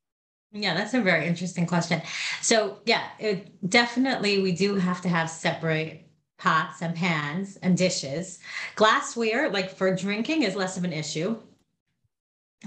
Yeah, 0.53 0.73
that's 0.73 0.95
a 0.95 1.03
very 1.03 1.27
interesting 1.27 1.67
question. 1.67 2.01
So, 2.41 2.79
yeah, 2.87 3.09
it, 3.19 3.69
definitely 3.69 4.41
we 4.41 4.53
do 4.53 4.77
have 4.77 5.03
to 5.03 5.09
have 5.11 5.29
separate 5.29 6.09
pots 6.39 6.81
and 6.81 6.97
pans 6.97 7.57
and 7.57 7.77
dishes. 7.77 8.39
Glassware, 8.75 9.51
like 9.51 9.69
for 9.69 9.95
drinking, 9.95 10.45
is 10.45 10.57
less 10.57 10.79
of 10.79 10.85
an 10.85 10.95
issue. 10.95 11.37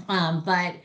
Um, 0.08 0.44
but 0.44 0.76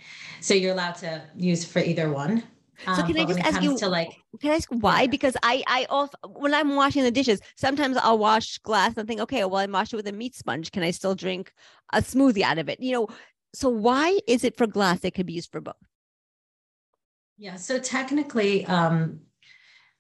so 0.41 0.55
you're 0.55 0.73
allowed 0.73 0.95
to 0.95 1.21
use 1.35 1.63
for 1.63 1.77
either 1.79 2.11
one. 2.11 2.41
So 2.85 2.91
Um, 2.91 3.07
can 3.07 3.19
I 3.19 3.25
just 3.25 3.39
ask 3.39 3.61
you? 3.61 3.77
to 3.77 3.87
like 3.87 4.13
Can 4.41 4.51
I 4.51 4.55
ask 4.55 4.69
why? 4.69 5.01
Yeah. 5.01 5.07
Because 5.07 5.35
I, 5.43 5.63
I 5.67 5.85
also 5.89 6.15
when 6.35 6.53
I'm 6.53 6.75
washing 6.75 7.03
the 7.03 7.11
dishes, 7.11 7.39
sometimes 7.55 7.97
I'll 7.97 8.17
wash 8.17 8.57
glass 8.59 8.95
and 8.97 9.07
think, 9.07 9.21
okay, 9.21 9.43
well, 9.45 9.57
I 9.57 9.65
washed 9.65 9.93
it 9.93 9.97
with 9.97 10.07
a 10.07 10.11
meat 10.11 10.35
sponge. 10.35 10.71
Can 10.71 10.83
I 10.83 10.91
still 10.91 11.15
drink 11.15 11.51
a 11.93 12.01
smoothie 12.01 12.43
out 12.43 12.57
of 12.57 12.69
it? 12.69 12.79
You 12.79 12.91
know, 12.93 13.07
so 13.53 13.69
why 13.69 14.19
is 14.27 14.43
it 14.43 14.57
for 14.57 14.67
glass 14.67 14.99
that 14.99 15.13
could 15.15 15.25
be 15.25 15.33
used 15.33 15.51
for 15.51 15.61
both? 15.61 15.75
Yeah, 17.37 17.55
so 17.55 17.79
technically, 17.79 18.65
um, 18.65 19.19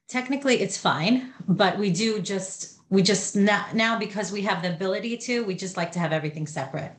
technically 0.07 0.59
it's 0.61 0.77
fine, 0.77 1.33
but 1.47 1.77
we 1.77 1.91
do 1.91 2.19
just, 2.19 2.79
we 2.89 3.03
just 3.03 3.35
now, 3.35 3.65
now 3.73 3.99
because 3.99 4.31
we 4.31 4.41
have 4.41 4.63
the 4.63 4.73
ability 4.73 5.17
to, 5.17 5.43
we 5.45 5.53
just 5.55 5.77
like 5.77 5.91
to 5.91 5.99
have 5.99 6.11
everything 6.11 6.47
separate 6.47 6.93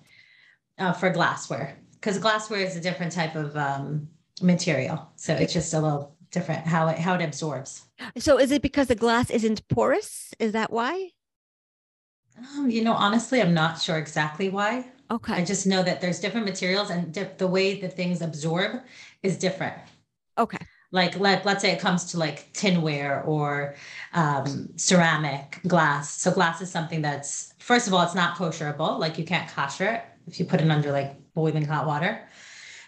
uh, 0.78 0.92
for 0.92 1.11
glassware, 1.11 1.76
because 1.94 2.18
glassware 2.18 2.61
is 2.61 2.76
a 2.76 2.80
different 2.80 3.12
type 3.12 3.35
of 3.35 3.56
um, 3.56 4.08
material. 4.42 5.11
So 5.16 5.35
it's 5.35 5.52
just 5.52 5.75
a 5.75 5.80
little 5.80 6.14
different 6.30 6.66
how 6.66 6.88
it, 6.88 6.99
how 6.99 7.14
it 7.14 7.23
absorbs. 7.23 7.85
So 8.18 8.38
is 8.38 8.50
it 8.50 8.62
because 8.62 8.88
the 8.88 8.95
glass 8.95 9.30
isn't 9.30 9.66
porous? 9.68 10.33
Is 10.38 10.52
that 10.52 10.73
why? 10.73 11.11
Um, 12.57 12.71
you 12.71 12.85
know, 12.85 12.92
honestly, 12.92 13.40
I'm 13.42 13.54
not 13.54 13.80
sure 13.80 13.97
exactly 13.99 14.49
why. 14.49 14.87
Okay. 15.11 15.35
I 15.35 15.45
just 15.45 15.66
know 15.66 15.83
that 15.83 16.00
there's 16.00 16.21
different 16.21 16.47
materials 16.47 16.90
and 16.90 17.12
di- 17.12 17.30
the 17.38 17.47
way 17.47 17.80
that 17.80 17.97
things 17.97 18.21
absorb 18.21 18.83
is 19.23 19.38
different. 19.38 19.75
Okay. 20.37 20.59
like 20.92 21.18
let, 21.18 21.45
let's 21.45 21.62
say 21.62 21.73
it 21.73 21.80
comes 21.80 22.04
to 22.12 22.18
like 22.18 22.52
tinware 22.52 23.26
or 23.26 23.75
um, 24.14 24.68
ceramic 24.76 25.61
glass 25.66 26.11
so 26.21 26.30
glass 26.30 26.61
is 26.61 26.71
something 26.71 27.02
that's 27.02 27.52
first 27.59 27.87
of 27.88 27.92
all 27.92 28.02
it's 28.02 28.14
not 28.14 28.37
kosherable 28.37 28.99
like 28.99 29.18
you 29.18 29.25
can't 29.25 29.50
kosher 29.50 29.85
it 29.85 30.04
if 30.26 30.38
you 30.38 30.47
put 30.47 30.61
it 30.61 30.71
under 30.71 30.92
like 30.92 31.16
boiling 31.35 31.64
hot 31.64 31.87
water 31.87 32.26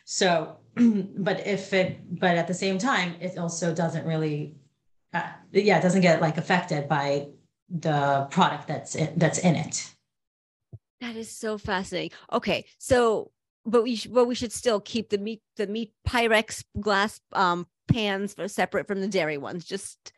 so 0.05 0.57
but 1.17 1.47
if 1.47 1.73
it 1.73 1.99
but 2.19 2.37
at 2.37 2.47
the 2.47 2.55
same 2.55 2.79
time 2.79 3.15
it 3.21 3.37
also 3.39 3.75
doesn't 3.75 4.07
really 4.07 4.55
uh, 5.15 5.29
yeah 5.53 5.79
it 5.79 5.83
doesn't 5.83 6.03
get 6.03 6.21
like 6.21 6.37
affected 6.39 6.89
by 6.89 7.27
the 7.69 8.27
product 8.31 8.67
that's 8.67 8.95
in, 8.95 9.13
that's 9.17 9.39
in 9.39 9.57
it 9.57 9.95
That 11.01 11.17
is 11.17 11.31
so 11.31 11.57
fascinating. 11.57 12.17
Okay, 12.33 12.67
so 12.79 13.31
but 13.65 13.83
we 13.83 14.01
but 14.11 14.27
we 14.27 14.35
should 14.35 14.53
still 14.53 14.81
keep 14.81 15.09
the 15.09 15.19
meat 15.19 15.41
the 15.57 15.67
meat 15.67 15.93
Pyrex 16.07 16.63
glass 16.79 17.21
um 17.33 17.67
pans 17.89 18.35
for 18.35 18.49
separate 18.49 18.87
from 18.87 19.01
the 19.01 19.09
dairy 19.09 19.39
ones, 19.39 19.65
just 19.65 20.13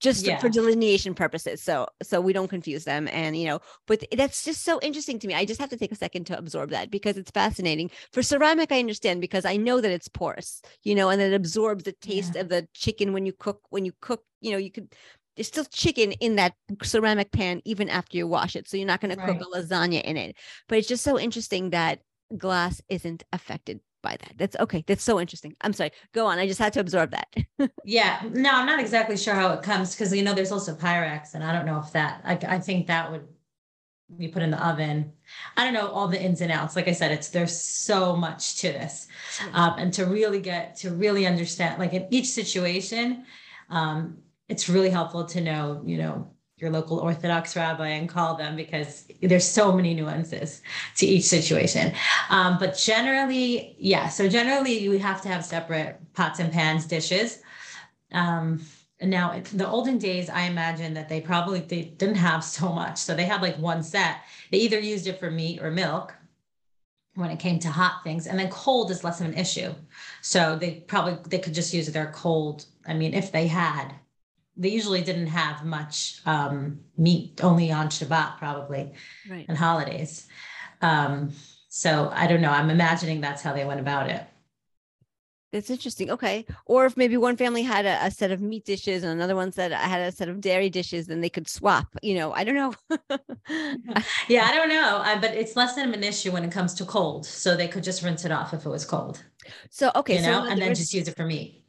just 0.00 0.26
for 0.40 0.48
delineation 0.48 1.14
purposes. 1.14 1.62
So 1.62 1.86
so 2.02 2.20
we 2.20 2.32
don't 2.32 2.48
confuse 2.48 2.84
them. 2.84 3.08
And 3.12 3.36
you 3.36 3.46
know, 3.46 3.60
but 3.86 4.04
that's 4.16 4.44
just 4.44 4.64
so 4.64 4.80
interesting 4.82 5.18
to 5.20 5.28
me. 5.28 5.34
I 5.34 5.44
just 5.44 5.60
have 5.60 5.70
to 5.70 5.76
take 5.76 5.92
a 5.92 5.96
second 5.96 6.24
to 6.26 6.38
absorb 6.38 6.70
that 6.70 6.90
because 6.90 7.16
it's 7.16 7.30
fascinating. 7.30 7.90
For 8.12 8.22
ceramic, 8.22 8.72
I 8.72 8.78
understand 8.78 9.20
because 9.20 9.44
I 9.44 9.56
know 9.56 9.80
that 9.80 9.90
it's 9.90 10.08
porous, 10.08 10.62
you 10.82 10.94
know, 10.94 11.10
and 11.10 11.20
it 11.20 11.34
absorbs 11.34 11.84
the 11.84 11.92
taste 11.92 12.36
of 12.36 12.48
the 12.48 12.66
chicken 12.74 13.12
when 13.12 13.26
you 13.26 13.32
cook 13.32 13.60
when 13.70 13.84
you 13.84 13.92
cook. 14.00 14.24
You 14.40 14.52
know, 14.52 14.58
you 14.58 14.70
could. 14.70 14.92
There's 15.36 15.46
still 15.46 15.64
chicken 15.64 16.12
in 16.12 16.36
that 16.36 16.54
ceramic 16.82 17.30
pan 17.30 17.62
even 17.64 17.88
after 17.88 18.16
you 18.16 18.26
wash 18.26 18.56
it. 18.56 18.68
So 18.68 18.76
you're 18.76 18.86
not 18.86 19.00
going 19.00 19.16
to 19.16 19.24
cook 19.24 19.40
a 19.40 19.44
lasagna 19.44 20.02
in 20.02 20.16
it. 20.16 20.36
But 20.68 20.78
it's 20.78 20.88
just 20.88 21.04
so 21.04 21.18
interesting 21.18 21.70
that 21.70 22.00
glass 22.36 22.82
isn't 22.88 23.22
affected 23.32 23.80
by 24.02 24.16
that. 24.20 24.32
That's 24.36 24.56
okay. 24.56 24.84
That's 24.86 25.02
so 25.02 25.20
interesting. 25.20 25.54
I'm 25.60 25.72
sorry. 25.72 25.92
Go 26.12 26.26
on. 26.26 26.38
I 26.38 26.46
just 26.46 26.58
had 26.58 26.72
to 26.74 26.80
absorb 26.80 27.10
that. 27.12 27.28
Yeah, 27.84 28.22
no, 28.32 28.50
I'm 28.52 28.66
not 28.66 28.80
exactly 28.80 29.16
sure 29.16 29.34
how 29.34 29.52
it 29.52 29.62
comes 29.62 29.94
because 29.94 30.14
you 30.14 30.22
know 30.22 30.32
there's 30.32 30.52
also 30.52 30.74
Pyrex, 30.74 31.34
and 31.34 31.44
I 31.44 31.52
don't 31.52 31.66
know 31.66 31.78
if 31.78 31.92
that. 31.92 32.22
I, 32.24 32.56
I 32.56 32.58
think 32.58 32.86
that 32.86 33.10
would 33.10 33.26
be 34.16 34.28
put 34.28 34.42
in 34.42 34.50
the 34.50 34.66
oven. 34.66 35.12
I 35.56 35.64
don't 35.64 35.74
know 35.74 35.88
all 35.88 36.08
the 36.08 36.20
ins 36.20 36.40
and 36.40 36.50
outs. 36.50 36.76
Like 36.76 36.88
I 36.88 36.92
said, 36.92 37.12
it's 37.12 37.28
there's 37.28 37.58
so 37.58 38.16
much 38.16 38.56
to 38.60 38.68
this, 38.72 39.08
um, 39.52 39.74
and 39.78 39.92
to 39.94 40.06
really 40.06 40.40
get 40.40 40.76
to 40.76 40.90
really 40.90 41.26
understand, 41.26 41.78
like 41.78 41.92
in 41.92 42.06
each 42.10 42.28
situation, 42.28 43.24
um, 43.68 44.18
it's 44.48 44.68
really 44.68 44.90
helpful 44.90 45.24
to 45.26 45.40
know, 45.40 45.82
you 45.84 45.98
know, 45.98 46.32
your 46.60 46.70
local 46.70 46.98
Orthodox 46.98 47.56
rabbi 47.56 47.88
and 47.88 48.08
call 48.08 48.36
them 48.36 48.54
because 48.54 49.06
there's 49.22 49.46
so 49.46 49.72
many 49.72 49.94
nuances 49.94 50.62
to 50.96 51.06
each 51.06 51.24
situation. 51.24 51.92
Um, 52.28 52.58
but 52.58 52.76
generally, 52.76 53.74
yeah. 53.78 54.08
So 54.08 54.28
generally, 54.28 54.78
you 54.78 54.98
have 54.98 55.22
to 55.22 55.28
have 55.28 55.44
separate 55.44 55.98
pots 56.14 56.38
and 56.38 56.52
pans, 56.52 56.86
dishes. 56.86 57.42
Um, 58.12 58.60
now 59.02 59.32
in 59.32 59.44
the 59.54 59.66
olden 59.66 59.98
days, 59.98 60.28
I 60.28 60.42
imagine 60.42 60.92
that 60.94 61.08
they 61.08 61.20
probably 61.20 61.60
they 61.60 61.82
didn't 61.82 62.16
have 62.16 62.44
so 62.44 62.72
much. 62.72 62.98
So 62.98 63.14
they 63.14 63.24
had 63.24 63.42
like 63.42 63.56
one 63.56 63.82
set. 63.82 64.18
They 64.50 64.58
either 64.58 64.78
used 64.78 65.06
it 65.06 65.18
for 65.18 65.30
meat 65.30 65.62
or 65.62 65.70
milk 65.70 66.14
when 67.14 67.30
it 67.30 67.38
came 67.38 67.58
to 67.60 67.68
hot 67.68 68.02
things. 68.04 68.26
And 68.26 68.38
then 68.38 68.50
cold 68.50 68.90
is 68.90 69.02
less 69.02 69.20
of 69.20 69.26
an 69.26 69.34
issue. 69.34 69.74
So 70.20 70.56
they 70.56 70.84
probably 70.86 71.18
they 71.28 71.38
could 71.38 71.54
just 71.54 71.72
use 71.72 71.86
their 71.86 72.12
cold. 72.12 72.66
I 72.86 72.94
mean, 72.94 73.14
if 73.14 73.32
they 73.32 73.46
had, 73.46 73.94
they 74.60 74.68
usually 74.68 75.00
didn't 75.02 75.28
have 75.28 75.64
much 75.64 76.20
um, 76.26 76.80
meat 76.98 77.40
only 77.42 77.72
on 77.72 77.88
Shabbat, 77.88 78.36
probably 78.38 78.92
Right. 79.28 79.46
and 79.48 79.56
holidays. 79.56 80.28
Um, 80.82 81.32
so 81.68 82.10
I 82.12 82.26
don't 82.26 82.42
know. 82.42 82.50
I'm 82.50 82.68
imagining 82.70 83.20
that's 83.20 83.42
how 83.42 83.54
they 83.54 83.64
went 83.64 83.80
about 83.80 84.10
it. 84.10 84.22
That's 85.52 85.70
interesting. 85.70 86.10
Okay. 86.10 86.46
Or 86.66 86.86
if 86.86 86.96
maybe 86.96 87.16
one 87.16 87.36
family 87.36 87.62
had 87.62 87.84
a, 87.84 88.06
a 88.06 88.10
set 88.10 88.30
of 88.30 88.40
meat 88.40 88.64
dishes 88.64 89.02
and 89.02 89.10
another 89.12 89.34
one 89.34 89.50
said 89.50 89.72
I 89.72 89.88
had 89.88 90.00
a 90.00 90.12
set 90.12 90.28
of 90.28 90.40
dairy 90.40 90.70
dishes, 90.70 91.06
then 91.08 91.22
they 91.22 91.28
could 91.30 91.48
swap. 91.48 91.88
You 92.02 92.14
know, 92.14 92.32
I 92.32 92.44
don't 92.44 92.54
know. 92.54 92.74
Yeah, 94.28 94.44
I 94.44 94.54
don't 94.54 94.68
know, 94.68 95.02
uh, 95.04 95.20
but 95.20 95.32
it's 95.32 95.56
less 95.56 95.74
than 95.74 95.92
an 95.92 96.04
issue 96.04 96.30
when 96.30 96.44
it 96.44 96.52
comes 96.52 96.72
to 96.74 96.84
cold. 96.84 97.26
So 97.26 97.56
they 97.56 97.66
could 97.66 97.82
just 97.82 98.02
rinse 98.02 98.24
it 98.24 98.30
off 98.30 98.54
if 98.54 98.64
it 98.64 98.68
was 98.68 98.84
cold, 98.84 99.24
so 99.70 99.90
okay. 99.96 100.16
you 100.18 100.22
so 100.22 100.30
know, 100.30 100.48
and 100.48 100.60
then 100.62 100.72
just 100.72 100.94
use 100.94 101.08
it 101.08 101.16
for 101.16 101.24
meat. 101.24 101.59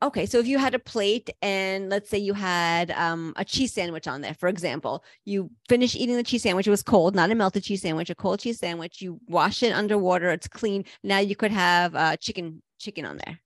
Okay, 0.00 0.26
so 0.26 0.38
if 0.38 0.46
you 0.46 0.58
had 0.58 0.76
a 0.76 0.78
plate 0.78 1.28
and 1.42 1.90
let's 1.90 2.08
say 2.08 2.18
you 2.18 2.32
had 2.32 2.92
um, 2.92 3.32
a 3.36 3.44
cheese 3.44 3.72
sandwich 3.72 4.06
on 4.06 4.20
there, 4.20 4.34
for 4.34 4.48
example, 4.48 5.02
you 5.24 5.50
finish 5.68 5.96
eating 5.96 6.14
the 6.14 6.22
cheese 6.22 6.42
sandwich, 6.42 6.68
it 6.68 6.70
was 6.70 6.84
cold, 6.84 7.16
not 7.16 7.32
a 7.32 7.34
melted 7.34 7.64
cheese 7.64 7.82
sandwich, 7.82 8.08
a 8.08 8.14
cold 8.14 8.38
cheese 8.38 8.60
sandwich, 8.60 9.02
you 9.02 9.18
wash 9.26 9.62
it 9.64 9.72
underwater, 9.72 10.30
it's 10.30 10.46
clean. 10.46 10.84
Now 11.02 11.18
you 11.18 11.34
could 11.34 11.50
have 11.50 11.96
uh, 11.96 12.16
chicken 12.16 12.62
chicken 12.78 13.04
on 13.04 13.18
there. 13.24 13.40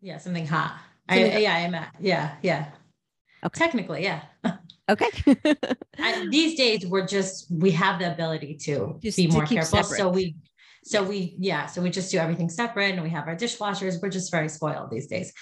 Yeah, 0.00 0.18
something 0.18 0.46
hot. 0.46 0.76
I, 1.08 1.38
yeah, 1.38 1.54
I'm 1.54 1.74
at, 1.76 1.94
yeah, 2.00 2.34
yeah. 2.42 2.70
Okay. 3.44 3.58
Technically, 3.58 4.02
yeah. 4.02 4.22
Okay. 4.90 5.08
I, 6.00 6.26
these 6.28 6.56
days 6.56 6.84
we're 6.84 7.06
just 7.06 7.46
we 7.50 7.70
have 7.70 8.00
the 8.00 8.12
ability 8.12 8.56
to 8.64 8.98
Just 9.00 9.16
be 9.16 9.28
more 9.28 9.46
keep 9.46 9.58
careful. 9.58 9.82
separate. 9.82 9.96
So 9.96 10.08
we 10.08 10.34
so 10.84 11.04
we 11.04 11.36
yeah, 11.38 11.66
so 11.66 11.80
we 11.80 11.88
just 11.88 12.10
do 12.10 12.18
everything 12.18 12.50
separate 12.50 12.92
and 12.94 13.02
we 13.02 13.08
have 13.10 13.28
our 13.28 13.36
dishwashers. 13.36 14.02
We're 14.02 14.10
just 14.10 14.32
very 14.32 14.48
spoiled 14.48 14.90
these 14.90 15.06
days. 15.06 15.32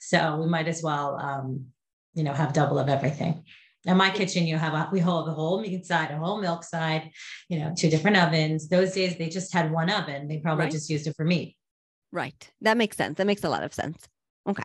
So 0.00 0.36
we 0.36 0.46
might 0.46 0.68
as 0.68 0.82
well 0.82 1.16
um, 1.18 1.66
you 2.14 2.24
know, 2.24 2.32
have 2.32 2.52
double 2.52 2.78
of 2.78 2.88
everything. 2.88 3.44
In 3.84 3.96
my 3.96 4.10
kitchen, 4.10 4.46
you 4.46 4.58
have 4.58 4.74
a 4.74 4.88
we 4.92 5.00
hold 5.00 5.28
the 5.28 5.32
whole 5.32 5.60
meat 5.60 5.86
side, 5.86 6.10
a 6.10 6.18
whole 6.18 6.40
milk 6.40 6.64
side, 6.64 7.10
you 7.48 7.58
know, 7.58 7.72
two 7.76 7.88
different 7.88 8.16
ovens. 8.16 8.68
Those 8.68 8.92
days 8.92 9.16
they 9.16 9.28
just 9.28 9.52
had 9.52 9.70
one 9.70 9.88
oven. 9.88 10.28
They 10.28 10.38
probably 10.38 10.64
Right. 10.64 10.72
just 10.72 10.90
used 10.90 11.06
it 11.06 11.14
for 11.16 11.24
meat. 11.24 11.56
Right. 12.12 12.50
That 12.60 12.76
makes 12.76 12.96
sense. 12.96 13.18
That 13.18 13.26
makes 13.26 13.44
a 13.44 13.48
lot 13.48 13.62
of 13.62 13.72
sense. 13.72 14.08
Okay. 14.48 14.64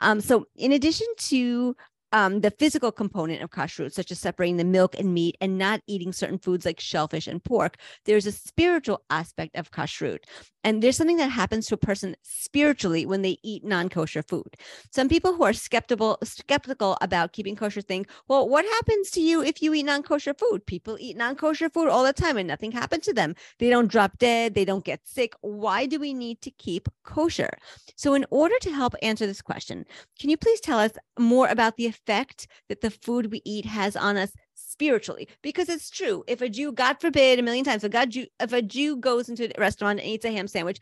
Um, 0.00 0.20
so 0.20 0.46
in 0.56 0.72
addition 0.72 1.06
to 1.18 1.76
um, 2.12 2.40
the 2.40 2.50
physical 2.50 2.90
component 2.90 3.42
of 3.42 3.50
kashrut, 3.50 3.92
such 3.92 4.10
as 4.10 4.18
separating 4.18 4.56
the 4.56 4.64
milk 4.64 4.98
and 4.98 5.12
meat 5.12 5.36
and 5.40 5.58
not 5.58 5.82
eating 5.86 6.12
certain 6.12 6.38
foods 6.38 6.64
like 6.64 6.80
shellfish 6.80 7.26
and 7.26 7.44
pork, 7.44 7.76
there's 8.06 8.26
a 8.26 8.32
spiritual 8.32 9.02
aspect 9.10 9.56
of 9.56 9.70
kashrut. 9.70 10.20
And 10.68 10.82
there's 10.82 10.98
something 10.98 11.16
that 11.16 11.30
happens 11.30 11.66
to 11.68 11.76
a 11.76 11.78
person 11.78 12.14
spiritually 12.20 13.06
when 13.06 13.22
they 13.22 13.38
eat 13.42 13.64
non-kosher 13.64 14.22
food. 14.22 14.54
Some 14.90 15.08
people 15.08 15.32
who 15.32 15.42
are 15.44 15.54
skeptical 15.54 16.18
skeptical 16.22 16.98
about 17.00 17.32
keeping 17.32 17.56
kosher 17.56 17.80
think, 17.80 18.06
well, 18.28 18.46
what 18.46 18.66
happens 18.66 19.10
to 19.12 19.22
you 19.22 19.42
if 19.42 19.62
you 19.62 19.72
eat 19.72 19.84
non-kosher 19.84 20.34
food? 20.34 20.66
People 20.66 20.98
eat 21.00 21.16
non-kosher 21.16 21.70
food 21.70 21.88
all 21.88 22.04
the 22.04 22.12
time 22.12 22.36
and 22.36 22.46
nothing 22.46 22.70
happens 22.70 23.06
to 23.06 23.14
them. 23.14 23.34
They 23.58 23.70
don't 23.70 23.90
drop 23.90 24.18
dead, 24.18 24.54
they 24.54 24.66
don't 24.66 24.84
get 24.84 25.08
sick. 25.08 25.32
Why 25.40 25.86
do 25.86 25.98
we 25.98 26.12
need 26.12 26.42
to 26.42 26.50
keep 26.50 26.90
kosher? 27.02 27.56
So, 27.96 28.12
in 28.12 28.26
order 28.28 28.56
to 28.60 28.70
help 28.70 28.94
answer 29.00 29.26
this 29.26 29.40
question, 29.40 29.86
can 30.20 30.28
you 30.28 30.36
please 30.36 30.60
tell 30.60 30.78
us 30.78 30.92
more 31.18 31.48
about 31.48 31.78
the 31.78 31.86
effect 31.86 32.46
that 32.68 32.82
the 32.82 32.90
food 32.90 33.32
we 33.32 33.40
eat 33.46 33.64
has 33.64 33.96
on 33.96 34.18
us 34.18 34.32
spiritually? 34.68 35.28
Because 35.42 35.68
it's 35.68 35.90
true. 35.90 36.24
If 36.26 36.40
a 36.40 36.48
Jew, 36.48 36.72
God 36.72 37.00
forbid, 37.00 37.38
a 37.38 37.42
million 37.42 37.64
times, 37.64 37.84
if, 37.84 37.92
God, 37.92 38.10
Jew, 38.10 38.26
if 38.40 38.52
a 38.52 38.62
Jew 38.62 38.96
goes 38.96 39.28
into 39.28 39.46
a 39.46 39.60
restaurant 39.60 40.00
and 40.00 40.08
eats 40.08 40.24
a 40.24 40.32
ham 40.32 40.48
sandwich, 40.48 40.78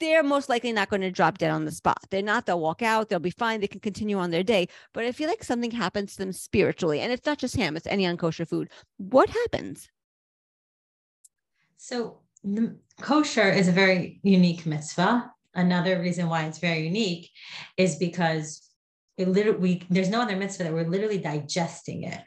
they're 0.00 0.22
most 0.22 0.48
likely 0.48 0.72
not 0.72 0.88
going 0.88 1.02
to 1.02 1.10
drop 1.10 1.38
dead 1.38 1.50
on 1.50 1.64
the 1.64 1.72
spot. 1.72 1.98
They're 2.10 2.22
not. 2.22 2.46
They'll 2.46 2.60
walk 2.60 2.82
out. 2.82 3.08
They'll 3.08 3.18
be 3.18 3.30
fine. 3.30 3.60
They 3.60 3.66
can 3.66 3.80
continue 3.80 4.18
on 4.18 4.30
their 4.30 4.42
day. 4.42 4.68
But 4.92 5.04
I 5.04 5.12
feel 5.12 5.28
like 5.28 5.42
something 5.42 5.70
happens 5.70 6.12
to 6.12 6.18
them 6.18 6.32
spiritually, 6.32 7.00
and 7.00 7.12
it's 7.12 7.26
not 7.26 7.38
just 7.38 7.56
ham; 7.56 7.76
it's 7.76 7.86
any 7.86 8.04
unkosher 8.04 8.46
food. 8.46 8.70
What 8.98 9.28
happens? 9.28 9.88
So 11.76 12.20
the 12.44 12.76
kosher 13.00 13.50
is 13.50 13.68
a 13.68 13.72
very 13.72 14.20
unique 14.22 14.66
mitzvah. 14.66 15.32
Another 15.54 16.00
reason 16.00 16.28
why 16.28 16.44
it's 16.44 16.58
very 16.58 16.86
unique 16.86 17.30
is 17.76 17.96
because 17.96 18.62
it 19.16 19.28
literally 19.28 19.58
we 19.58 19.82
there's 19.90 20.08
no 20.08 20.22
other 20.22 20.36
mitzvah 20.36 20.64
that 20.64 20.72
we're 20.72 20.88
literally 20.88 21.18
digesting 21.18 22.04
it. 22.04 22.20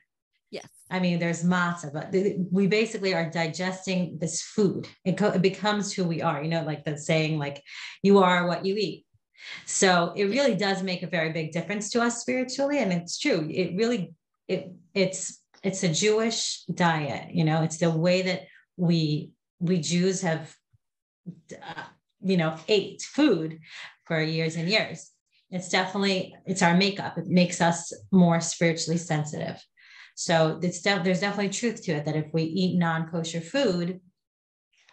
Yes. 0.51 0.67
I 0.89 1.00
mean, 1.00 1.20
there's 1.20 1.43
matzah, 1.43 1.93
but 1.93 2.13
we 2.51 2.67
basically 2.67 3.13
are 3.13 3.29
digesting 3.29 4.17
this 4.20 4.41
food. 4.41 4.88
It, 5.05 5.17
co- 5.17 5.29
it 5.31 5.41
becomes 5.41 5.93
who 5.93 6.03
we 6.03 6.22
are. 6.22 6.43
You 6.43 6.50
know, 6.50 6.63
like 6.63 6.84
the 6.84 6.98
saying, 6.98 7.39
like 7.39 7.63
you 8.03 8.20
are 8.20 8.46
what 8.46 8.65
you 8.65 8.75
eat. 8.75 9.05
So 9.65 10.13
it 10.15 10.25
really 10.25 10.55
does 10.55 10.84
make 10.84 11.01
a 11.01 11.08
very 11.08 11.31
big 11.31 11.53
difference 11.53 11.89
to 11.91 12.01
us 12.01 12.22
spiritually. 12.22 12.79
And 12.79 12.91
it's 12.91 13.17
true. 13.17 13.48
It 13.50 13.75
really, 13.77 14.13
it 14.50 14.74
it's 14.93 15.41
it's 15.63 15.84
a 15.84 15.89
Jewish 15.93 16.63
diet, 16.65 17.34
you 17.34 17.46
know, 17.46 17.63
it's 17.63 17.77
the 17.77 17.89
way 17.89 18.22
that 18.24 18.41
we 18.75 19.31
we 19.60 19.79
Jews 19.79 20.22
have 20.22 20.53
uh, 21.53 21.84
you 22.22 22.38
know, 22.38 22.55
ate 22.67 23.01
food 23.01 23.60
for 24.05 24.22
years 24.22 24.55
and 24.55 24.70
years. 24.70 25.12
It's 25.50 25.70
definitely 25.70 26.36
it's 26.46 26.62
our 26.62 26.75
makeup. 26.75 27.17
It 27.17 27.27
makes 27.27 27.62
us 27.62 27.93
more 28.12 28.41
spiritually 28.41 28.98
sensitive. 28.98 29.63
So 30.22 30.60
de- 30.60 30.70
there's 31.04 31.20
definitely 31.20 31.50
truth 31.50 31.84
to 31.86 31.94
it 31.94 32.06
that 32.06 32.16
if 32.16 32.28
we 32.32 32.44
eat 32.44 32.78
non-kosher 32.78 33.42
food, 33.42 34.01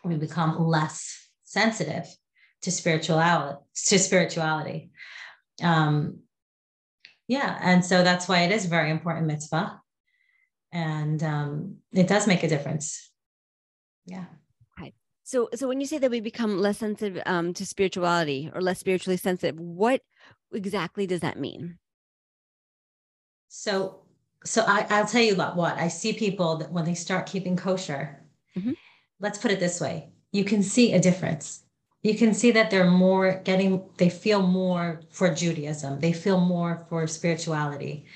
we 0.03 0.17
become 0.17 0.59
less 0.59 1.29
sensitive 1.45 2.07
to 2.63 2.71
spirituality 2.71 3.59
to 3.89 3.99
spirituality. 3.99 4.91
Um 5.63 6.21
yeah 7.27 7.59
and 7.61 7.85
so 7.85 8.03
that's 8.03 8.27
why 8.27 8.41
it 8.41 8.53
is 8.53 8.65
very 8.65 8.91
important 8.91 9.27
mitzvah. 9.27 9.79
And 10.73 11.23
um 11.23 11.77
it 11.93 12.09
does 12.09 12.27
make 12.27 12.43
a 12.43 12.49
difference. 12.49 13.11
Yeah. 14.07 14.25
Right. 14.81 14.95
So 15.25 15.51
so 15.55 15.69
when 15.69 15.81
you 15.81 15.87
say 15.87 15.99
that 15.99 16.11
we 16.11 16.21
become 16.21 16.59
less 16.59 16.79
sensitive 16.79 17.23
um 17.27 17.53
to 17.53 17.67
spirituality 17.67 18.51
or 18.55 18.63
less 18.63 18.79
spiritually 18.79 19.19
sensitive 19.19 19.61
what 19.61 20.01
exactly 20.55 21.07
does 21.07 21.21
that 21.21 21.39
mean? 21.39 21.79
So 23.49 24.08
so 24.45 24.65
I, 24.67 24.87
i'll 24.91 25.07
tell 25.07 25.23
you 25.23 25.37
what 25.37 25.77
i 25.79 25.89
see 25.89 26.13
people 26.13 26.57
that 26.57 26.73
when 26.73 26.85
they 26.85 26.95
start 26.95 27.27
keeping 27.27 27.57
kosher 27.57 28.21
mm-hmm. 28.57 28.73
let's 29.21 29.39
put 29.39 29.51
it 29.51 29.61
this 29.61 29.81
way 29.81 30.11
you 30.33 30.45
can 30.45 30.63
see 30.63 30.93
a 30.93 31.01
difference 31.01 31.65
you 32.03 32.17
can 32.17 32.33
see 32.33 32.53
that 32.53 32.71
they're 32.71 32.91
more 32.91 33.41
getting 33.45 33.89
they 33.97 34.09
feel 34.09 34.43
more 34.43 35.01
for 35.11 35.35
judaism 35.35 35.99
they 36.01 36.13
feel 36.13 36.41
more 36.41 36.87
for 36.89 37.07
spirituality 37.07 38.07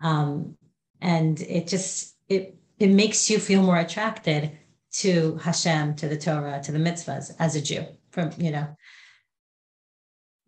um, 0.00 0.56
and 1.00 1.40
it 1.42 1.66
just 1.66 2.16
it 2.28 2.56
it 2.78 2.90
makes 2.90 3.30
you 3.30 3.38
feel 3.38 3.62
more 3.62 3.78
attracted 3.78 4.52
to 4.90 5.36
hashem 5.36 5.94
to 5.96 6.08
the 6.08 6.16
torah 6.16 6.60
to 6.62 6.72
the 6.72 6.78
mitzvahs 6.78 7.32
as 7.38 7.54
a 7.54 7.60
jew 7.60 7.84
from 8.10 8.30
you 8.38 8.50
know 8.50 8.66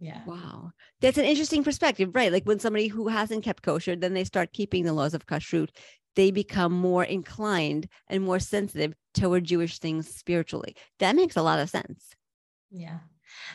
yeah 0.00 0.21
wow 0.26 0.71
that's 1.00 1.19
an 1.19 1.25
interesting 1.25 1.64
perspective 1.64 2.11
right 2.14 2.33
like 2.33 2.45
when 2.45 2.59
somebody 2.59 2.87
who 2.87 3.09
hasn't 3.09 3.45
kept 3.45 3.62
kosher 3.62 3.97
then 3.97 4.14
they 4.14 4.25
start 4.25 4.52
keeping 4.52 4.85
the 4.85 4.93
laws 4.93 5.14
of 5.14 5.26
kashrut 5.26 5.71
they 6.17 6.31
become 6.31 6.73
more 6.73 7.05
inclined 7.05 7.88
and 8.09 8.25
more 8.25 8.38
sensitive 8.38 8.95
toward 9.14 9.45
jewish 9.45 9.78
things 9.78 10.09
spiritually 10.09 10.76
that 10.99 11.17
makes 11.17 11.37
a 11.37 11.43
lot 11.43 11.59
of 11.59 11.69
sense 11.69 12.14
yeah. 12.71 12.99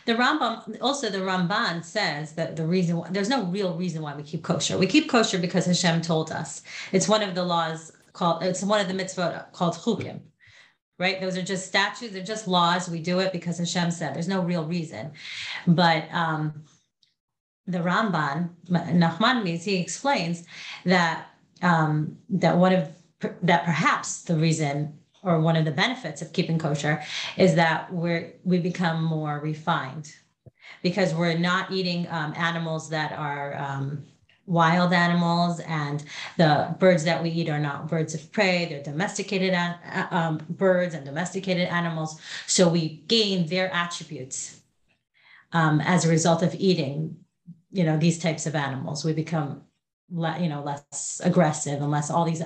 The 0.05 0.13
Rambam, 0.13 0.77
also 0.81 1.09
the 1.09 1.19
Ramban 1.19 1.83
says 1.83 2.33
that 2.33 2.55
the 2.55 2.65
reason 2.65 2.97
why, 2.97 3.09
there's 3.09 3.29
no 3.29 3.45
real 3.45 3.75
reason 3.75 4.01
why 4.01 4.15
we 4.15 4.23
keep 4.23 4.43
kosher. 4.43 4.77
We 4.77 4.87
keep 4.87 5.09
kosher 5.09 5.37
because 5.37 5.65
Hashem 5.65 6.01
told 6.01 6.31
us. 6.31 6.61
It's 6.91 7.07
one 7.07 7.21
of 7.23 7.35
the 7.35 7.43
laws 7.43 7.91
called, 8.13 8.43
it's 8.43 8.63
one 8.63 8.81
of 8.81 8.87
the 8.87 8.93
mitzvot 8.93 9.51
called 9.51 9.75
chukim, 9.75 10.21
right? 11.03 11.19
Those 11.19 11.37
are 11.37 11.41
just 11.41 11.67
statutes, 11.67 12.13
they're 12.13 12.23
just 12.23 12.47
laws. 12.47 12.89
We 12.89 13.01
do 13.01 13.19
it 13.19 13.33
because 13.33 13.57
Hashem 13.57 13.91
said 13.91 14.15
there's 14.15 14.29
no 14.29 14.41
real 14.41 14.65
reason. 14.65 15.11
But 15.67 16.05
um, 16.13 16.63
the 17.67 17.79
Ramban, 17.79 18.49
Nachmanides, 18.69 19.63
he 19.63 19.75
explains 19.81 20.45
that 20.85 21.27
um, 21.61 22.17
that 22.29 22.57
one 22.57 22.73
of 22.73 22.89
that 23.41 23.65
perhaps 23.65 24.23
the 24.23 24.35
reason 24.35 24.97
or 25.23 25.39
one 25.41 25.57
of 25.57 25.65
the 25.65 25.71
benefits 25.71 26.21
of 26.21 26.31
keeping 26.31 26.57
kosher 26.57 27.03
is 27.37 27.55
that 27.55 27.91
we're 27.93 28.33
we 28.45 28.59
become 28.59 29.03
more 29.03 29.39
refined 29.39 30.13
because 30.81 31.13
we're 31.13 31.37
not 31.37 31.69
eating 31.71 32.07
um, 32.09 32.33
animals 32.37 32.89
that 32.89 33.11
are 33.11 33.55
um, 33.57 34.05
wild 34.45 34.93
animals 34.93 35.59
and 35.61 36.03
the 36.37 36.75
birds 36.79 37.03
that 37.05 37.23
we 37.23 37.29
eat 37.29 37.49
are 37.49 37.59
not 37.59 37.87
birds 37.87 38.13
of 38.13 38.31
prey. 38.31 38.65
They're 38.65 38.83
domesticated 38.83 39.53
um, 40.11 40.41
birds 40.49 40.93
and 40.93 41.05
domesticated 41.05 41.67
animals. 41.69 42.19
So 42.47 42.67
we 42.67 43.03
gain 43.07 43.47
their 43.47 43.73
attributes 43.73 44.61
um, 45.53 45.81
as 45.81 46.05
a 46.05 46.09
result 46.09 46.43
of 46.43 46.53
eating 46.55 47.17
you 47.71 47.83
know 47.83 47.97
these 47.97 48.19
types 48.19 48.45
of 48.45 48.55
animals. 48.55 49.03
We 49.03 49.13
become 49.13 49.63
le- 50.11 50.39
you 50.39 50.49
know 50.49 50.61
less 50.63 51.21
aggressive 51.23 51.81
and 51.81 51.91
less 51.91 52.09
all 52.11 52.25
these 52.25 52.43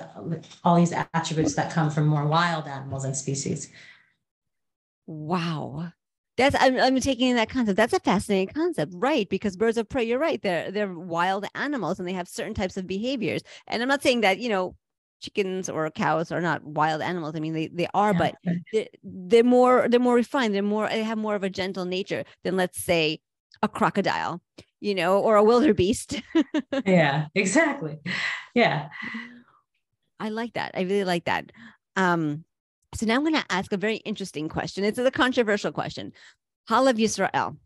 all 0.64 0.76
these 0.76 0.92
attributes 1.14 1.54
that 1.54 1.72
come 1.72 1.90
from 1.90 2.06
more 2.06 2.26
wild 2.26 2.66
animals 2.66 3.04
and 3.04 3.16
species. 3.16 3.70
Wow 5.06 5.92
that's 6.38 6.56
I'm, 6.58 6.78
I'm 6.78 6.98
taking 7.00 7.28
in 7.28 7.36
that 7.36 7.50
concept 7.50 7.76
that's 7.76 7.92
a 7.92 8.00
fascinating 8.00 8.54
concept 8.54 8.94
right 8.96 9.28
because 9.28 9.56
birds 9.56 9.76
of 9.76 9.88
prey 9.88 10.04
you're 10.04 10.18
right 10.18 10.40
they're 10.40 10.70
they're 10.70 10.92
wild 10.92 11.44
animals 11.54 11.98
and 11.98 12.08
they 12.08 12.14
have 12.14 12.28
certain 12.28 12.54
types 12.54 12.78
of 12.78 12.86
behaviors 12.86 13.42
and 13.66 13.82
i'm 13.82 13.88
not 13.88 14.02
saying 14.02 14.22
that 14.22 14.38
you 14.38 14.48
know 14.48 14.74
chickens 15.20 15.68
or 15.68 15.90
cows 15.90 16.32
are 16.32 16.40
not 16.40 16.64
wild 16.64 17.02
animals 17.02 17.34
i 17.36 17.40
mean 17.40 17.52
they, 17.52 17.66
they 17.66 17.88
are 17.92 18.12
yeah. 18.12 18.18
but 18.18 18.34
they're, 18.72 18.86
they're 19.02 19.44
more 19.44 19.86
they're 19.90 20.00
more 20.00 20.14
refined 20.14 20.54
they're 20.54 20.62
more 20.62 20.88
they 20.88 21.02
have 21.02 21.18
more 21.18 21.34
of 21.34 21.42
a 21.42 21.50
gentle 21.50 21.84
nature 21.84 22.24
than 22.44 22.56
let's 22.56 22.82
say 22.82 23.20
a 23.62 23.68
crocodile 23.68 24.40
you 24.80 24.94
know, 24.94 25.18
or 25.18 25.36
a 25.36 25.44
wildebeest. 25.44 26.22
yeah, 26.86 27.26
exactly. 27.34 27.98
Yeah. 28.54 28.88
I 30.20 30.30
like 30.30 30.54
that. 30.54 30.72
I 30.74 30.82
really 30.82 31.04
like 31.04 31.24
that. 31.24 31.50
Um, 31.96 32.44
so 32.94 33.06
now 33.06 33.14
I'm 33.14 33.22
going 33.22 33.34
to 33.34 33.44
ask 33.50 33.72
a 33.72 33.76
very 33.76 33.96
interesting 33.98 34.48
question. 34.48 34.84
It's 34.84 34.98
a 34.98 35.10
controversial 35.10 35.72
question. 35.72 36.12
Halav 36.68 36.94
Yisrael. 36.94 37.56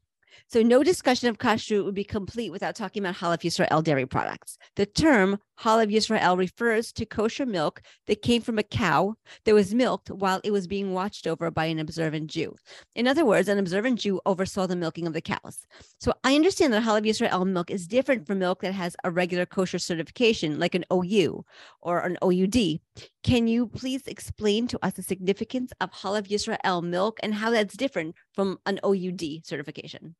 So 0.48 0.62
no 0.62 0.82
discussion 0.82 1.28
of 1.28 1.38
kashrut 1.38 1.84
would 1.84 1.94
be 1.94 2.04
complete 2.04 2.50
without 2.50 2.74
talking 2.74 3.02
about 3.02 3.16
Halav 3.16 3.38
Yisrael 3.42 3.82
dairy 3.82 4.06
products. 4.06 4.58
The 4.76 4.86
term 4.86 5.38
Halav 5.62 5.92
Yisrael 5.92 6.36
refers 6.36 6.92
to 6.92 7.06
kosher 7.06 7.46
milk 7.46 7.82
that 8.08 8.20
came 8.20 8.42
from 8.42 8.58
a 8.58 8.64
cow 8.64 9.14
that 9.44 9.54
was 9.54 9.72
milked 9.72 10.10
while 10.10 10.40
it 10.42 10.50
was 10.50 10.66
being 10.66 10.92
watched 10.92 11.24
over 11.24 11.52
by 11.52 11.66
an 11.66 11.78
observant 11.78 12.26
Jew. 12.26 12.56
In 12.96 13.06
other 13.06 13.24
words, 13.24 13.48
an 13.48 13.60
observant 13.60 14.00
Jew 14.00 14.20
oversaw 14.26 14.66
the 14.66 14.74
milking 14.74 15.06
of 15.06 15.12
the 15.12 15.20
cows. 15.20 15.64
So 16.00 16.14
I 16.24 16.34
understand 16.34 16.72
that 16.72 16.82
Halav 16.82 17.06
Yisrael 17.06 17.46
milk 17.46 17.70
is 17.70 17.86
different 17.86 18.26
from 18.26 18.40
milk 18.40 18.62
that 18.62 18.74
has 18.74 18.96
a 19.04 19.12
regular 19.12 19.46
kosher 19.46 19.78
certification, 19.78 20.58
like 20.58 20.74
an 20.74 20.84
OU 20.92 21.44
or 21.80 22.00
an 22.00 22.18
OUD. 22.22 22.80
Can 23.22 23.46
you 23.46 23.68
please 23.68 24.02
explain 24.08 24.66
to 24.66 24.84
us 24.84 24.94
the 24.94 25.02
significance 25.04 25.72
of 25.80 25.92
Halav 25.92 26.26
Yisrael 26.26 26.82
milk 26.82 27.20
and 27.22 27.34
how 27.34 27.50
that's 27.50 27.76
different 27.76 28.16
from 28.34 28.58
an 28.66 28.80
OUD 28.82 29.22
certification? 29.44 30.16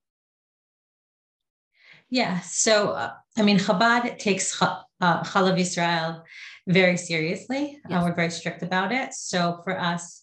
Yeah. 2.12 2.40
So, 2.40 2.90
uh, 2.90 3.12
I 3.38 3.42
mean, 3.42 3.58
Chabad 3.58 4.18
takes 4.18 4.60
uh, 4.60 4.82
Chalav 5.00 5.58
Yisrael 5.58 6.20
very 6.68 6.98
seriously. 6.98 7.80
Yes. 7.88 8.02
Uh, 8.02 8.04
we're 8.04 8.14
very 8.14 8.28
strict 8.28 8.62
about 8.62 8.92
it. 8.92 9.14
So 9.14 9.62
for 9.64 9.80
us, 9.80 10.20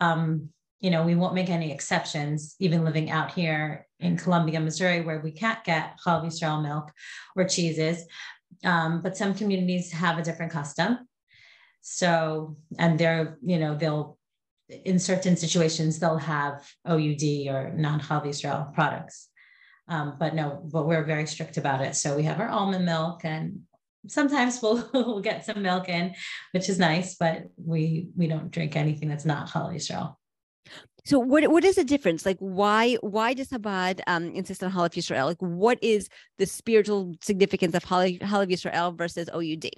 um, 0.00 0.48
you 0.80 0.90
know, 0.90 1.04
we 1.04 1.14
won't 1.14 1.36
make 1.36 1.48
any 1.48 1.70
exceptions, 1.70 2.56
even 2.58 2.84
living 2.84 3.08
out 3.12 3.30
here 3.30 3.86
in 4.00 4.16
Columbia, 4.16 4.58
Missouri, 4.58 5.02
where 5.02 5.20
we 5.20 5.30
can't 5.30 5.62
get 5.62 5.96
Chalav 6.04 6.26
Yisrael 6.26 6.60
milk 6.60 6.90
or 7.36 7.44
cheeses. 7.44 8.04
Um, 8.64 9.00
but 9.00 9.16
some 9.16 9.32
communities 9.32 9.92
have 9.92 10.18
a 10.18 10.22
different 10.22 10.50
custom. 10.50 11.06
So, 11.82 12.56
and 12.80 12.98
they're, 12.98 13.38
you 13.44 13.60
know, 13.60 13.76
they'll, 13.76 14.18
in 14.68 14.98
certain 14.98 15.36
situations, 15.36 16.00
they'll 16.00 16.18
have 16.18 16.68
OUD 16.84 17.22
or 17.46 17.72
non 17.76 18.00
Chalav 18.00 18.26
Yisrael 18.26 18.74
products. 18.74 19.27
Um, 19.88 20.16
but 20.18 20.34
no, 20.34 20.62
but 20.70 20.86
we're 20.86 21.04
very 21.04 21.26
strict 21.26 21.56
about 21.56 21.80
it. 21.80 21.96
So 21.96 22.16
we 22.16 22.24
have 22.24 22.40
our 22.40 22.48
almond 22.48 22.84
milk 22.84 23.24
and 23.24 23.60
sometimes 24.06 24.60
we'll, 24.62 24.88
we'll 24.94 25.20
get 25.20 25.44
some 25.44 25.62
milk 25.62 25.88
in, 25.88 26.14
which 26.52 26.68
is 26.68 26.78
nice, 26.78 27.16
but 27.16 27.44
we 27.56 28.08
we 28.16 28.26
don't 28.26 28.50
drink 28.50 28.76
anything 28.76 29.08
that's 29.08 29.24
not 29.24 29.48
Yisrael. 29.48 30.16
So 31.04 31.18
what 31.18 31.50
what 31.50 31.64
is 31.64 31.76
the 31.76 31.84
difference? 31.84 32.26
Like 32.26 32.36
why 32.38 32.94
why 33.00 33.32
does 33.34 33.48
Chabad 33.48 34.00
um, 34.06 34.24
insist 34.32 34.62
on 34.62 34.70
Halav 34.70 34.90
Yisrael? 34.90 35.26
Like 35.26 35.40
what 35.40 35.78
is 35.82 36.08
the 36.36 36.46
spiritual 36.46 37.14
significance 37.22 37.74
of 37.74 37.84
Halav 37.84 38.20
Yisrael 38.20 38.96
versus 38.96 39.28
OUD? 39.32 39.70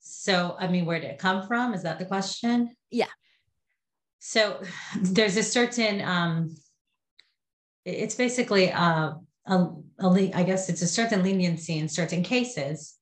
So 0.00 0.56
I 0.58 0.68
mean, 0.68 0.84
where 0.84 1.00
did 1.00 1.10
it 1.10 1.18
come 1.18 1.46
from? 1.46 1.72
Is 1.72 1.82
that 1.82 1.98
the 1.98 2.04
question? 2.04 2.74
Yeah. 2.90 3.06
So 4.18 4.60
there's 5.00 5.38
a 5.38 5.42
certain 5.42 6.02
um, 6.02 6.54
it's 7.84 8.14
basically 8.14 8.68
a, 8.68 9.16
a, 9.46 9.54
a, 9.54 10.30
I 10.34 10.42
guess 10.42 10.68
it's 10.68 10.82
a 10.82 10.86
certain 10.86 11.22
leniency 11.22 11.78
in 11.78 11.88
certain 11.88 12.22
cases 12.22 12.94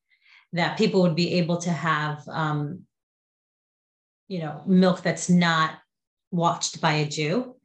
that 0.52 0.78
people 0.78 1.02
would 1.02 1.16
be 1.16 1.34
able 1.34 1.58
to 1.58 1.70
have, 1.70 2.22
um, 2.28 2.84
you 4.28 4.40
know, 4.40 4.62
milk 4.66 5.02
that's 5.02 5.28
not 5.28 5.72
watched 6.30 6.80
by 6.80 6.92
a 6.94 7.08
Jew 7.08 7.56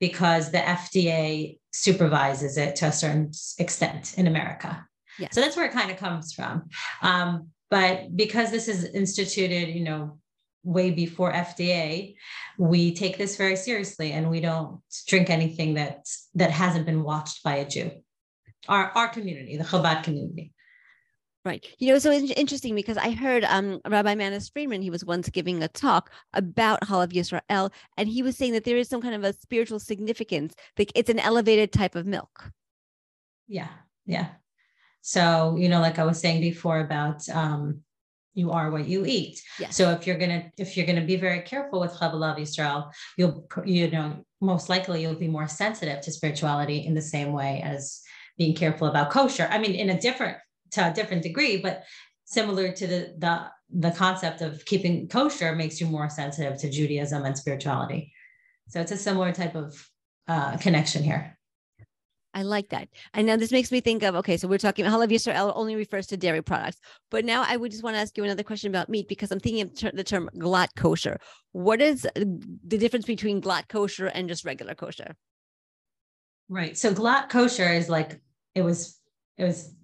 because 0.00 0.50
the 0.50 0.58
FDA 0.58 1.58
supervises 1.72 2.56
it 2.56 2.76
to 2.76 2.86
a 2.86 2.92
certain 2.92 3.30
extent 3.58 4.14
in 4.16 4.26
America. 4.26 4.84
Yes. 5.18 5.34
So 5.34 5.40
that's 5.40 5.56
where 5.56 5.66
it 5.66 5.72
kind 5.72 5.90
of 5.90 5.96
comes 5.96 6.32
from. 6.32 6.68
Um, 7.02 7.48
but 7.70 8.16
because 8.16 8.50
this 8.50 8.68
is 8.68 8.84
instituted, 8.84 9.68
you 9.68 9.84
know, 9.84 10.18
way 10.62 10.90
before 10.90 11.32
FDA, 11.32 12.16
we 12.58 12.94
take 12.94 13.16
this 13.16 13.36
very 13.36 13.56
seriously 13.56 14.12
and 14.12 14.30
we 14.30 14.40
don't 14.40 14.80
drink 15.06 15.30
anything 15.30 15.74
that 15.74 16.06
that 16.34 16.50
hasn't 16.50 16.86
been 16.86 17.02
watched 17.02 17.42
by 17.42 17.56
a 17.56 17.68
Jew. 17.68 17.90
our, 18.68 18.90
our 18.94 19.08
community, 19.08 19.56
the 19.56 19.64
Chabad 19.64 20.04
community. 20.04 20.52
Right. 21.44 21.64
You 21.78 21.92
know, 21.92 21.98
so 21.98 22.10
it's 22.10 22.30
interesting 22.32 22.74
because 22.74 22.98
I 22.98 23.12
heard 23.12 23.44
um, 23.44 23.80
Rabbi 23.88 24.14
Manis 24.16 24.50
Friedman, 24.50 24.82
he 24.82 24.90
was 24.90 25.04
once 25.04 25.30
giving 25.30 25.62
a 25.62 25.68
talk 25.68 26.10
about 26.34 26.82
Halav 26.82 27.12
Yisrael, 27.12 27.72
and 27.96 28.08
he 28.08 28.22
was 28.22 28.36
saying 28.36 28.52
that 28.52 28.64
there 28.64 28.76
is 28.76 28.88
some 28.88 29.00
kind 29.00 29.14
of 29.14 29.24
a 29.24 29.32
spiritual 29.32 29.78
significance. 29.78 30.54
Like 30.78 30.92
it's 30.94 31.08
an 31.08 31.18
elevated 31.18 31.72
type 31.72 31.94
of 31.94 32.06
milk. 32.06 32.50
Yeah. 33.46 33.68
Yeah. 34.04 34.28
So, 35.00 35.56
you 35.56 35.70
know, 35.70 35.80
like 35.80 35.98
I 35.98 36.04
was 36.04 36.20
saying 36.20 36.42
before 36.42 36.80
about 36.80 37.26
um, 37.30 37.80
you 38.38 38.52
are 38.52 38.70
what 38.70 38.86
you 38.86 39.04
eat. 39.04 39.42
Yes. 39.58 39.76
So 39.76 39.90
if 39.90 40.06
you're 40.06 40.18
gonna 40.18 40.50
if 40.56 40.76
you're 40.76 40.86
gonna 40.86 41.04
be 41.04 41.16
very 41.16 41.40
careful 41.40 41.80
with 41.80 41.92
Halav 41.92 42.38
Yisrael, 42.38 42.90
you'll 43.16 43.46
you 43.64 43.90
know 43.90 44.24
most 44.40 44.68
likely 44.68 45.02
you'll 45.02 45.14
be 45.14 45.28
more 45.28 45.48
sensitive 45.48 46.00
to 46.02 46.12
spirituality 46.12 46.86
in 46.86 46.94
the 46.94 47.02
same 47.02 47.32
way 47.32 47.60
as 47.64 48.00
being 48.36 48.54
careful 48.54 48.88
about 48.88 49.10
kosher. 49.10 49.48
I 49.50 49.58
mean, 49.58 49.74
in 49.74 49.90
a 49.90 50.00
different 50.00 50.38
to 50.72 50.90
a 50.90 50.92
different 50.92 51.22
degree, 51.22 51.56
but 51.56 51.84
similar 52.24 52.72
to 52.72 52.86
the 52.86 53.14
the 53.18 53.46
the 53.70 53.90
concept 53.90 54.40
of 54.40 54.64
keeping 54.64 55.08
kosher 55.08 55.54
makes 55.54 55.80
you 55.80 55.86
more 55.86 56.08
sensitive 56.08 56.58
to 56.58 56.70
Judaism 56.70 57.24
and 57.24 57.36
spirituality. 57.36 58.12
So 58.68 58.80
it's 58.80 58.92
a 58.92 58.96
similar 58.96 59.32
type 59.32 59.54
of 59.54 59.88
uh, 60.28 60.56
connection 60.58 61.02
here. 61.02 61.37
I 62.38 62.42
like 62.42 62.68
that. 62.68 62.88
And 63.14 63.26
now 63.26 63.36
this 63.36 63.50
makes 63.50 63.72
me 63.72 63.80
think 63.80 64.04
of 64.04 64.14
okay, 64.14 64.36
so 64.36 64.46
we're 64.46 64.58
talking 64.58 64.84
Halav 64.84 65.10
Yisrael 65.10 65.52
only 65.56 65.74
refers 65.74 66.06
to 66.06 66.16
dairy 66.16 66.40
products, 66.40 66.78
but 67.10 67.24
now 67.24 67.44
I 67.44 67.56
would 67.56 67.72
just 67.72 67.82
want 67.82 67.96
to 67.96 68.00
ask 68.00 68.16
you 68.16 68.22
another 68.22 68.44
question 68.44 68.70
about 68.70 68.88
meat 68.88 69.08
because 69.08 69.32
I'm 69.32 69.40
thinking 69.40 69.62
of 69.62 69.74
ter- 69.74 69.90
the 69.92 70.04
term 70.04 70.30
glatt 70.36 70.68
kosher. 70.76 71.18
What 71.50 71.82
is 71.82 72.06
the 72.14 72.78
difference 72.78 73.06
between 73.06 73.42
glatt 73.42 73.66
kosher 73.68 74.06
and 74.06 74.28
just 74.28 74.44
regular 74.44 74.76
kosher? 74.76 75.16
Right. 76.48 76.78
So 76.78 76.94
glatt 76.94 77.28
kosher 77.28 77.72
is 77.72 77.88
like 77.88 78.20
it 78.54 78.62
was 78.62 79.00
it 79.36 79.42
was 79.42 79.74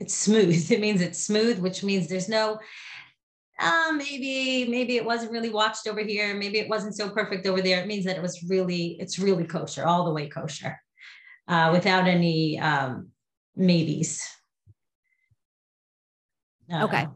it's 0.00 0.14
smooth. 0.14 0.68
It 0.72 0.80
means 0.80 1.00
it's 1.02 1.24
smooth, 1.24 1.60
which 1.60 1.84
means 1.84 2.08
there's 2.08 2.28
no 2.28 2.58
uh, 3.60 3.92
maybe 3.92 4.68
maybe 4.68 4.96
it 4.96 5.04
wasn't 5.04 5.30
really 5.30 5.50
watched 5.50 5.86
over 5.86 6.00
here 6.00 6.34
maybe 6.34 6.58
it 6.58 6.68
wasn't 6.68 6.96
so 6.96 7.10
perfect 7.10 7.46
over 7.46 7.60
there 7.60 7.78
it 7.82 7.86
means 7.86 8.06
that 8.06 8.16
it 8.16 8.22
was 8.22 8.42
really 8.48 8.96
it's 8.98 9.18
really 9.18 9.44
kosher 9.44 9.84
all 9.84 10.06
the 10.06 10.14
way 10.14 10.26
kosher 10.26 10.80
uh, 11.50 11.70
without 11.72 12.06
any 12.06 12.58
um, 12.58 13.08
maybes. 13.56 14.26
Uh, 16.72 16.84
okay. 16.84 17.08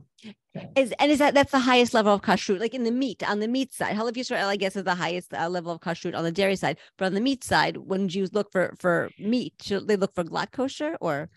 is 0.74 0.92
and 0.98 1.12
is 1.12 1.20
that 1.20 1.34
that's 1.34 1.52
the 1.52 1.60
highest 1.60 1.94
level 1.94 2.12
of 2.12 2.22
kashrut 2.22 2.58
like 2.58 2.74
in 2.74 2.82
the 2.82 2.90
meat 2.90 3.22
on 3.28 3.38
the 3.38 3.46
meat 3.46 3.72
side? 3.72 3.94
Halav 3.96 4.14
Yisrael 4.14 4.46
I 4.46 4.56
guess 4.56 4.74
is 4.74 4.82
the 4.82 4.96
highest 4.96 5.32
uh, 5.32 5.48
level 5.48 5.72
of 5.72 5.80
kashrut 5.80 6.16
on 6.16 6.24
the 6.24 6.32
dairy 6.32 6.56
side 6.56 6.78
but 6.98 7.06
on 7.06 7.14
the 7.14 7.20
meat 7.20 7.44
side 7.44 7.76
when 7.76 8.08
Jews 8.08 8.34
look 8.34 8.50
for 8.50 8.74
for 8.80 9.10
meat? 9.18 9.54
Should 9.62 9.86
they 9.86 9.96
look 9.96 10.14
for 10.14 10.24
glatt 10.24 10.50
kosher 10.50 10.96
or? 11.00 11.30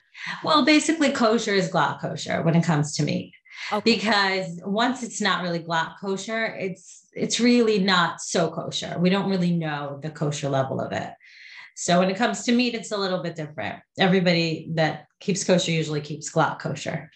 Well 0.44 0.66
basically 0.66 1.12
kosher 1.12 1.54
is 1.54 1.70
glatt 1.70 2.02
kosher 2.02 2.42
when 2.42 2.56
it 2.56 2.64
comes 2.64 2.96
to 2.96 3.04
meat. 3.04 3.34
Okay. 3.72 3.96
because 3.96 4.62
once 4.66 5.02
it's 5.04 5.20
not 5.20 5.42
really 5.42 5.60
glatt 5.60 5.94
kosher 6.00 6.46
it's 6.46 7.08
it's 7.14 7.40
really 7.40 7.78
not 7.78 8.22
so 8.22 8.50
kosher. 8.50 8.98
We 9.00 9.12
don't 9.12 9.30
really 9.30 9.52
know 9.52 10.00
the 10.02 10.10
kosher 10.10 10.50
level 10.50 10.82
of 10.82 10.92
it 10.92 11.12
so 11.80 12.00
when 12.00 12.10
it 12.10 12.18
comes 12.18 12.44
to 12.44 12.52
meat 12.52 12.74
it's 12.74 12.92
a 12.92 12.98
little 12.98 13.22
bit 13.22 13.36
different 13.36 13.80
everybody 14.00 14.70
that 14.74 15.06
keeps 15.20 15.44
kosher 15.44 15.72
usually 15.72 16.02
keeps 16.02 16.32
glatt 16.32 16.60
kosher 16.60 17.10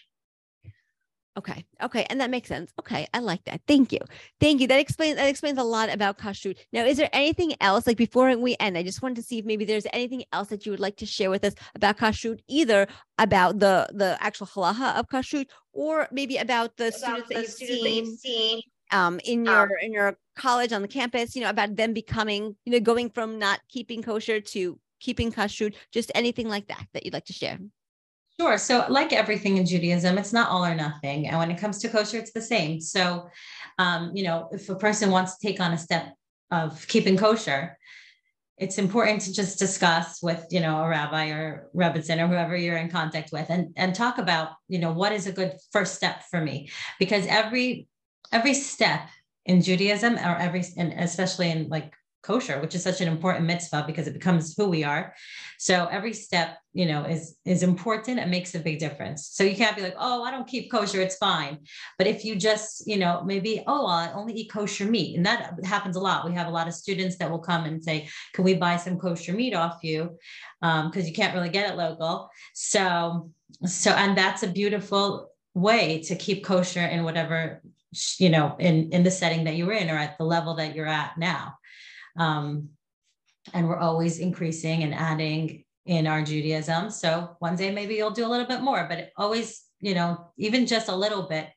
Okay. 1.38 1.64
Okay. 1.82 2.06
And 2.10 2.20
that 2.20 2.28
makes 2.28 2.48
sense. 2.48 2.72
Okay. 2.78 3.06
I 3.14 3.20
like 3.20 3.42
that. 3.44 3.62
Thank 3.66 3.90
you. 3.92 4.00
Thank 4.38 4.60
you. 4.60 4.66
That 4.66 4.78
explains 4.78 5.16
that 5.16 5.28
explains 5.28 5.58
a 5.58 5.62
lot 5.62 5.90
about 5.90 6.18
kashrut. 6.18 6.58
Now, 6.72 6.84
is 6.84 6.98
there 6.98 7.08
anything 7.12 7.54
else 7.60 7.86
like 7.86 7.96
before 7.96 8.36
we 8.36 8.54
end? 8.60 8.76
I 8.76 8.82
just 8.82 9.00
wanted 9.00 9.16
to 9.16 9.22
see 9.22 9.38
if 9.38 9.46
maybe 9.46 9.64
there's 9.64 9.86
anything 9.94 10.24
else 10.32 10.48
that 10.48 10.66
you 10.66 10.72
would 10.72 10.80
like 10.80 10.96
to 10.96 11.06
share 11.06 11.30
with 11.30 11.44
us 11.44 11.54
about 11.74 11.96
kashrut, 11.96 12.40
either 12.48 12.86
about 13.16 13.60
the 13.60 13.88
the 13.94 14.18
actual 14.20 14.46
halacha 14.46 14.94
of 14.98 15.08
kashrut 15.08 15.46
or 15.72 16.06
maybe 16.12 16.36
about 16.36 16.76
the 16.76 16.88
about 16.88 16.98
students, 16.98 17.28
the 17.28 17.34
that, 17.34 17.40
you've 17.40 17.50
students 17.50 17.78
seen, 17.78 18.04
that 18.04 18.10
you've 18.10 18.18
seen 18.18 18.60
um, 18.92 19.20
in 19.24 19.44
your 19.44 19.62
um, 19.62 19.70
in 19.82 19.92
your 19.92 20.16
college 20.36 20.72
on 20.72 20.82
the 20.82 20.88
campus, 20.88 21.34
you 21.34 21.42
know, 21.42 21.50
about 21.50 21.76
them 21.76 21.92
becoming, 21.92 22.56
you 22.64 22.72
know, 22.72 22.80
going 22.80 23.10
from 23.10 23.38
not 23.38 23.60
keeping 23.68 24.02
kosher 24.02 24.40
to 24.40 24.78
keeping 25.00 25.32
kashrut, 25.32 25.74
just 25.90 26.12
anything 26.14 26.48
like 26.48 26.68
that 26.68 26.86
that 26.92 27.04
you'd 27.04 27.14
like 27.14 27.24
to 27.26 27.32
share. 27.32 27.58
Sure. 28.40 28.56
So, 28.56 28.86
like 28.88 29.12
everything 29.12 29.58
in 29.58 29.66
Judaism, 29.66 30.16
it's 30.16 30.32
not 30.32 30.48
all 30.48 30.64
or 30.64 30.74
nothing. 30.74 31.28
And 31.28 31.38
when 31.38 31.50
it 31.50 31.58
comes 31.58 31.78
to 31.78 31.88
kosher, 31.88 32.18
it's 32.18 32.32
the 32.32 32.42
same. 32.42 32.80
So, 32.80 33.28
um, 33.78 34.12
you 34.14 34.24
know, 34.24 34.48
if 34.52 34.68
a 34.68 34.74
person 34.74 35.10
wants 35.10 35.36
to 35.36 35.46
take 35.46 35.60
on 35.60 35.72
a 35.72 35.78
step 35.78 36.14
of 36.50 36.86
keeping 36.88 37.16
kosher, 37.16 37.76
it's 38.58 38.78
important 38.78 39.22
to 39.22 39.32
just 39.32 39.58
discuss 39.58 40.22
with, 40.22 40.46
you 40.50 40.60
know, 40.60 40.82
a 40.82 40.88
rabbi 40.88 41.28
or 41.30 41.68
rebbitzin 41.74 42.22
or 42.22 42.28
whoever 42.28 42.56
you're 42.56 42.76
in 42.76 42.90
contact 42.90 43.32
with 43.32 43.50
and, 43.50 43.72
and 43.76 43.94
talk 43.94 44.18
about, 44.18 44.50
you 44.68 44.78
know, 44.78 44.92
what 44.92 45.12
is 45.12 45.26
a 45.26 45.32
good 45.32 45.54
first 45.72 45.94
step 45.94 46.22
for 46.30 46.40
me? 46.40 46.70
Because 46.98 47.26
every 47.26 47.88
every 48.32 48.54
step 48.54 49.08
in 49.46 49.62
Judaism 49.62 50.14
or 50.14 50.36
every 50.36 50.64
and 50.76 50.92
especially 50.92 51.50
in 51.50 51.68
like 51.68 51.94
kosher, 52.22 52.60
which 52.60 52.74
is 52.74 52.82
such 52.82 53.00
an 53.00 53.08
important 53.08 53.46
mitzvah 53.46 53.84
because 53.86 54.06
it 54.06 54.14
becomes 54.14 54.54
who 54.56 54.68
we 54.68 54.84
are. 54.84 55.12
So 55.58 55.86
every 55.90 56.12
step, 56.12 56.58
you 56.72 56.86
know, 56.86 57.04
is 57.04 57.36
is 57.44 57.62
important. 57.62 58.20
It 58.20 58.28
makes 58.28 58.54
a 58.54 58.60
big 58.60 58.78
difference. 58.78 59.28
So 59.32 59.44
you 59.44 59.56
can't 59.56 59.76
be 59.76 59.82
like, 59.82 59.96
oh, 59.98 60.22
I 60.22 60.30
don't 60.30 60.46
keep 60.46 60.70
kosher, 60.70 61.00
it's 61.00 61.16
fine. 61.16 61.58
But 61.98 62.06
if 62.06 62.24
you 62.24 62.36
just, 62.36 62.86
you 62.86 62.96
know, 62.96 63.22
maybe, 63.24 63.62
oh, 63.66 63.86
I 63.86 64.12
only 64.12 64.34
eat 64.34 64.52
kosher 64.52 64.86
meat, 64.86 65.16
and 65.16 65.26
that 65.26 65.54
happens 65.64 65.96
a 65.96 66.00
lot. 66.00 66.26
We 66.26 66.34
have 66.34 66.46
a 66.46 66.50
lot 66.50 66.68
of 66.68 66.74
students 66.74 67.16
that 67.18 67.30
will 67.30 67.40
come 67.40 67.64
and 67.64 67.82
say, 67.82 68.08
can 68.34 68.44
we 68.44 68.54
buy 68.54 68.76
some 68.76 68.98
kosher 68.98 69.32
meat 69.32 69.54
off 69.54 69.78
you? 69.82 70.16
Because 70.60 71.04
um, 71.04 71.06
you 71.06 71.12
can't 71.12 71.34
really 71.34 71.50
get 71.50 71.70
it 71.70 71.76
local. 71.76 72.28
So, 72.54 73.30
so, 73.66 73.90
and 73.90 74.16
that's 74.16 74.44
a 74.44 74.48
beautiful 74.48 75.28
way 75.54 76.00
to 76.02 76.16
keep 76.16 76.44
kosher 76.44 76.84
in 76.84 77.04
whatever 77.04 77.62
you 78.18 78.30
know 78.30 78.56
in 78.58 78.90
in 78.90 79.02
the 79.02 79.10
setting 79.10 79.44
that 79.44 79.56
you're 79.56 79.72
in 79.72 79.90
or 79.90 79.96
at 79.96 80.16
the 80.18 80.24
level 80.24 80.54
that 80.54 80.74
you're 80.74 80.86
at 80.86 81.16
now 81.18 81.54
um, 82.18 82.70
and 83.52 83.68
we're 83.68 83.78
always 83.78 84.18
increasing 84.18 84.82
and 84.82 84.94
adding 84.94 85.64
in 85.86 86.06
our 86.06 86.22
Judaism. 86.22 86.90
So 86.90 87.36
one 87.40 87.56
day 87.56 87.70
maybe 87.70 87.94
you'll 87.94 88.10
do 88.10 88.26
a 88.26 88.28
little 88.28 88.46
bit 88.46 88.60
more, 88.60 88.86
but 88.88 89.10
always, 89.16 89.62
you 89.80 89.94
know, 89.94 90.28
even 90.36 90.66
just 90.66 90.88
a 90.88 90.94
little 90.94 91.24
bit 91.24 91.48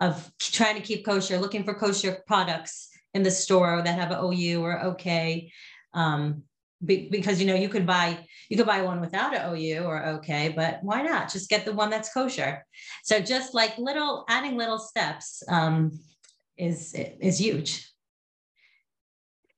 of 0.00 0.30
trying 0.38 0.76
to 0.76 0.82
keep 0.82 1.04
kosher, 1.04 1.38
looking 1.38 1.64
for 1.64 1.74
kosher 1.74 2.22
products 2.26 2.90
in 3.14 3.22
the 3.22 3.30
store 3.30 3.82
that 3.82 3.98
have 3.98 4.10
an 4.10 4.18
OU 4.22 4.62
or 4.62 4.84
OK. 4.84 5.50
Um, 5.94 6.42
be, 6.84 7.08
because 7.10 7.40
you 7.40 7.46
know 7.46 7.54
you 7.54 7.68
could 7.68 7.86
buy 7.86 8.18
you 8.48 8.56
could 8.56 8.66
buy 8.66 8.82
one 8.82 9.00
without 9.00 9.34
an 9.34 9.54
OU 9.54 9.84
or 9.84 10.04
OK, 10.06 10.52
but 10.54 10.80
why 10.82 11.02
not 11.02 11.32
just 11.32 11.48
get 11.48 11.64
the 11.64 11.72
one 11.72 11.90
that's 11.90 12.12
kosher? 12.12 12.64
So 13.02 13.20
just 13.20 13.54
like 13.54 13.78
little 13.78 14.24
adding 14.28 14.56
little 14.56 14.78
steps 14.78 15.42
um, 15.48 15.98
is 16.56 16.94
is 16.94 17.38
huge. 17.38 17.90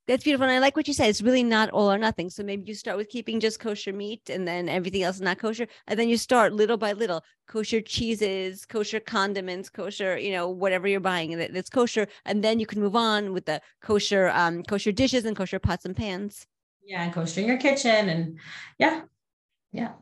That's 0.09 0.25
beautiful. 0.25 0.45
And 0.45 0.53
I 0.53 0.59
like 0.59 0.75
what 0.75 0.89
you 0.89 0.95
said. 0.95 1.11
It's 1.11 1.21
really 1.21 1.43
not 1.43 1.69
all 1.69 1.93
or 1.93 1.99
nothing. 1.99 2.31
So 2.31 2.43
maybe 2.43 2.67
you 2.67 2.75
start 2.75 2.97
with 2.97 3.11
keeping 3.11 3.41
just 3.41 3.61
kosher 3.61 3.93
meat 3.93 4.31
and 4.31 4.49
then 4.49 4.67
everything 4.67 5.03
else 5.03 5.17
is 5.17 5.23
not 5.23 5.39
kosher. 5.39 5.67
And 5.87 5.99
then 5.99 6.09
you 6.09 6.17
start 6.17 6.55
little 6.55 6.79
by 6.79 6.95
little 6.95 7.23
kosher 7.47 7.83
cheeses, 7.83 8.65
kosher 8.65 9.01
condiments, 9.01 9.69
kosher, 9.69 10.17
you 10.17 10.33
know, 10.33 10.49
whatever 10.49 10.89
you're 10.89 10.99
buying 10.99 11.37
that's 11.37 11.69
kosher. 11.69 12.09
And 12.25 12.43
then 12.43 12.59
you 12.59 12.65
can 12.65 12.81
move 12.81 12.97
on 12.97 13.35
with 13.35 13.45
the 13.45 13.61
kosher, 13.83 14.31
um, 14.31 14.63
kosher 14.63 14.93
dishes 14.93 15.27
and 15.27 15.37
kosher 15.37 15.59
pots 15.59 15.85
and 15.85 15.95
pans. 15.95 16.47
Yeah. 16.89 17.05
In 17.37 17.47
your 17.47 17.59
kitchen. 17.59 18.09
And 18.09 18.39
yeah. 18.79 19.03
Yeah. 19.73 19.93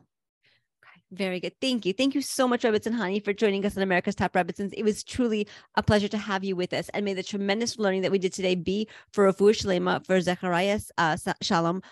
Very 1.11 1.41
good. 1.41 1.55
Thank 1.61 1.85
you. 1.85 1.93
Thank 1.93 2.15
you 2.15 2.23
so 2.23 2.47
much, 2.47 2.63
Rebbitzin 2.63 2.95
Hani, 2.95 3.25
for 3.25 3.33
joining 3.33 3.65
us 3.67 3.77
on 3.77 3.83
America's 3.83 4.15
Top 4.15 4.33
Rebbitzins. 4.35 4.73
It 4.73 4.85
was 4.85 5.03
truly 5.03 5.49
a 5.77 5.83
pleasure 5.83 6.09
to 6.09 6.19
have 6.19 6.45
you 6.45 6.55
with 6.57 6.73
us. 6.73 6.89
And 6.91 7.05
may 7.05 7.15
the 7.15 7.23
tremendous 7.23 7.79
learning 7.79 8.03
that 8.03 8.13
we 8.13 8.19
did 8.19 8.33
today 8.33 8.55
be 8.55 8.89
for 9.13 9.31
Refuah 9.31 9.57
Shalema, 9.57 10.05
for 10.07 10.19
Zecharias 10.19 10.91
uh, 10.99 11.17
Shalom, 11.43 11.83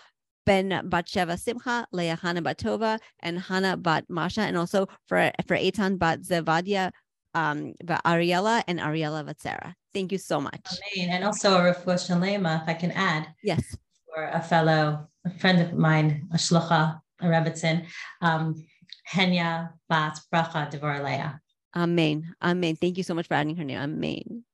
Ben 0.46 0.70
Batsheva 0.70 1.38
Simcha, 1.38 1.86
Leah 1.92 2.16
Hana 2.16 2.42
Batova, 2.42 2.98
and 3.20 3.38
Hana 3.38 3.76
Bat 3.76 4.04
Masha, 4.08 4.42
and 4.42 4.56
also 4.56 4.86
for, 5.06 5.30
for 5.46 5.56
Eitan 5.56 5.98
Bat 5.98 6.20
Zevadia, 6.22 6.92
um, 7.34 7.72
Ariella, 7.84 8.62
and 8.68 8.78
Ariella 8.78 9.24
Vatsera. 9.24 9.74
Thank 9.92 10.12
you 10.12 10.18
so 10.18 10.40
much. 10.40 10.66
Amen. 10.96 11.10
And 11.10 11.24
also 11.24 11.58
Refuah 11.58 11.94
Shalema, 11.94 12.62
if 12.62 12.68
I 12.68 12.74
can 12.74 12.90
add. 12.92 13.28
Yes. 13.42 13.76
For 14.14 14.24
a 14.24 14.40
fellow, 14.40 15.08
a 15.24 15.30
friend 15.38 15.60
of 15.60 15.74
mine, 15.74 16.28
a 16.32 16.36
shlucha, 16.36 17.00
a 17.20 17.24
Rebbitzin, 17.24 17.86
um, 18.20 18.54
Henya 19.10 19.70
Bat 19.88 20.20
Bracha 20.32 20.70
Devoraleah. 20.70 21.40
Amen. 21.74 22.34
Amen. 22.40 22.76
Thank 22.76 22.96
you 22.96 23.02
so 23.02 23.14
much 23.14 23.26
for 23.26 23.34
adding 23.34 23.56
her 23.56 23.64
name. 23.64 23.80
Amen. 23.80 24.44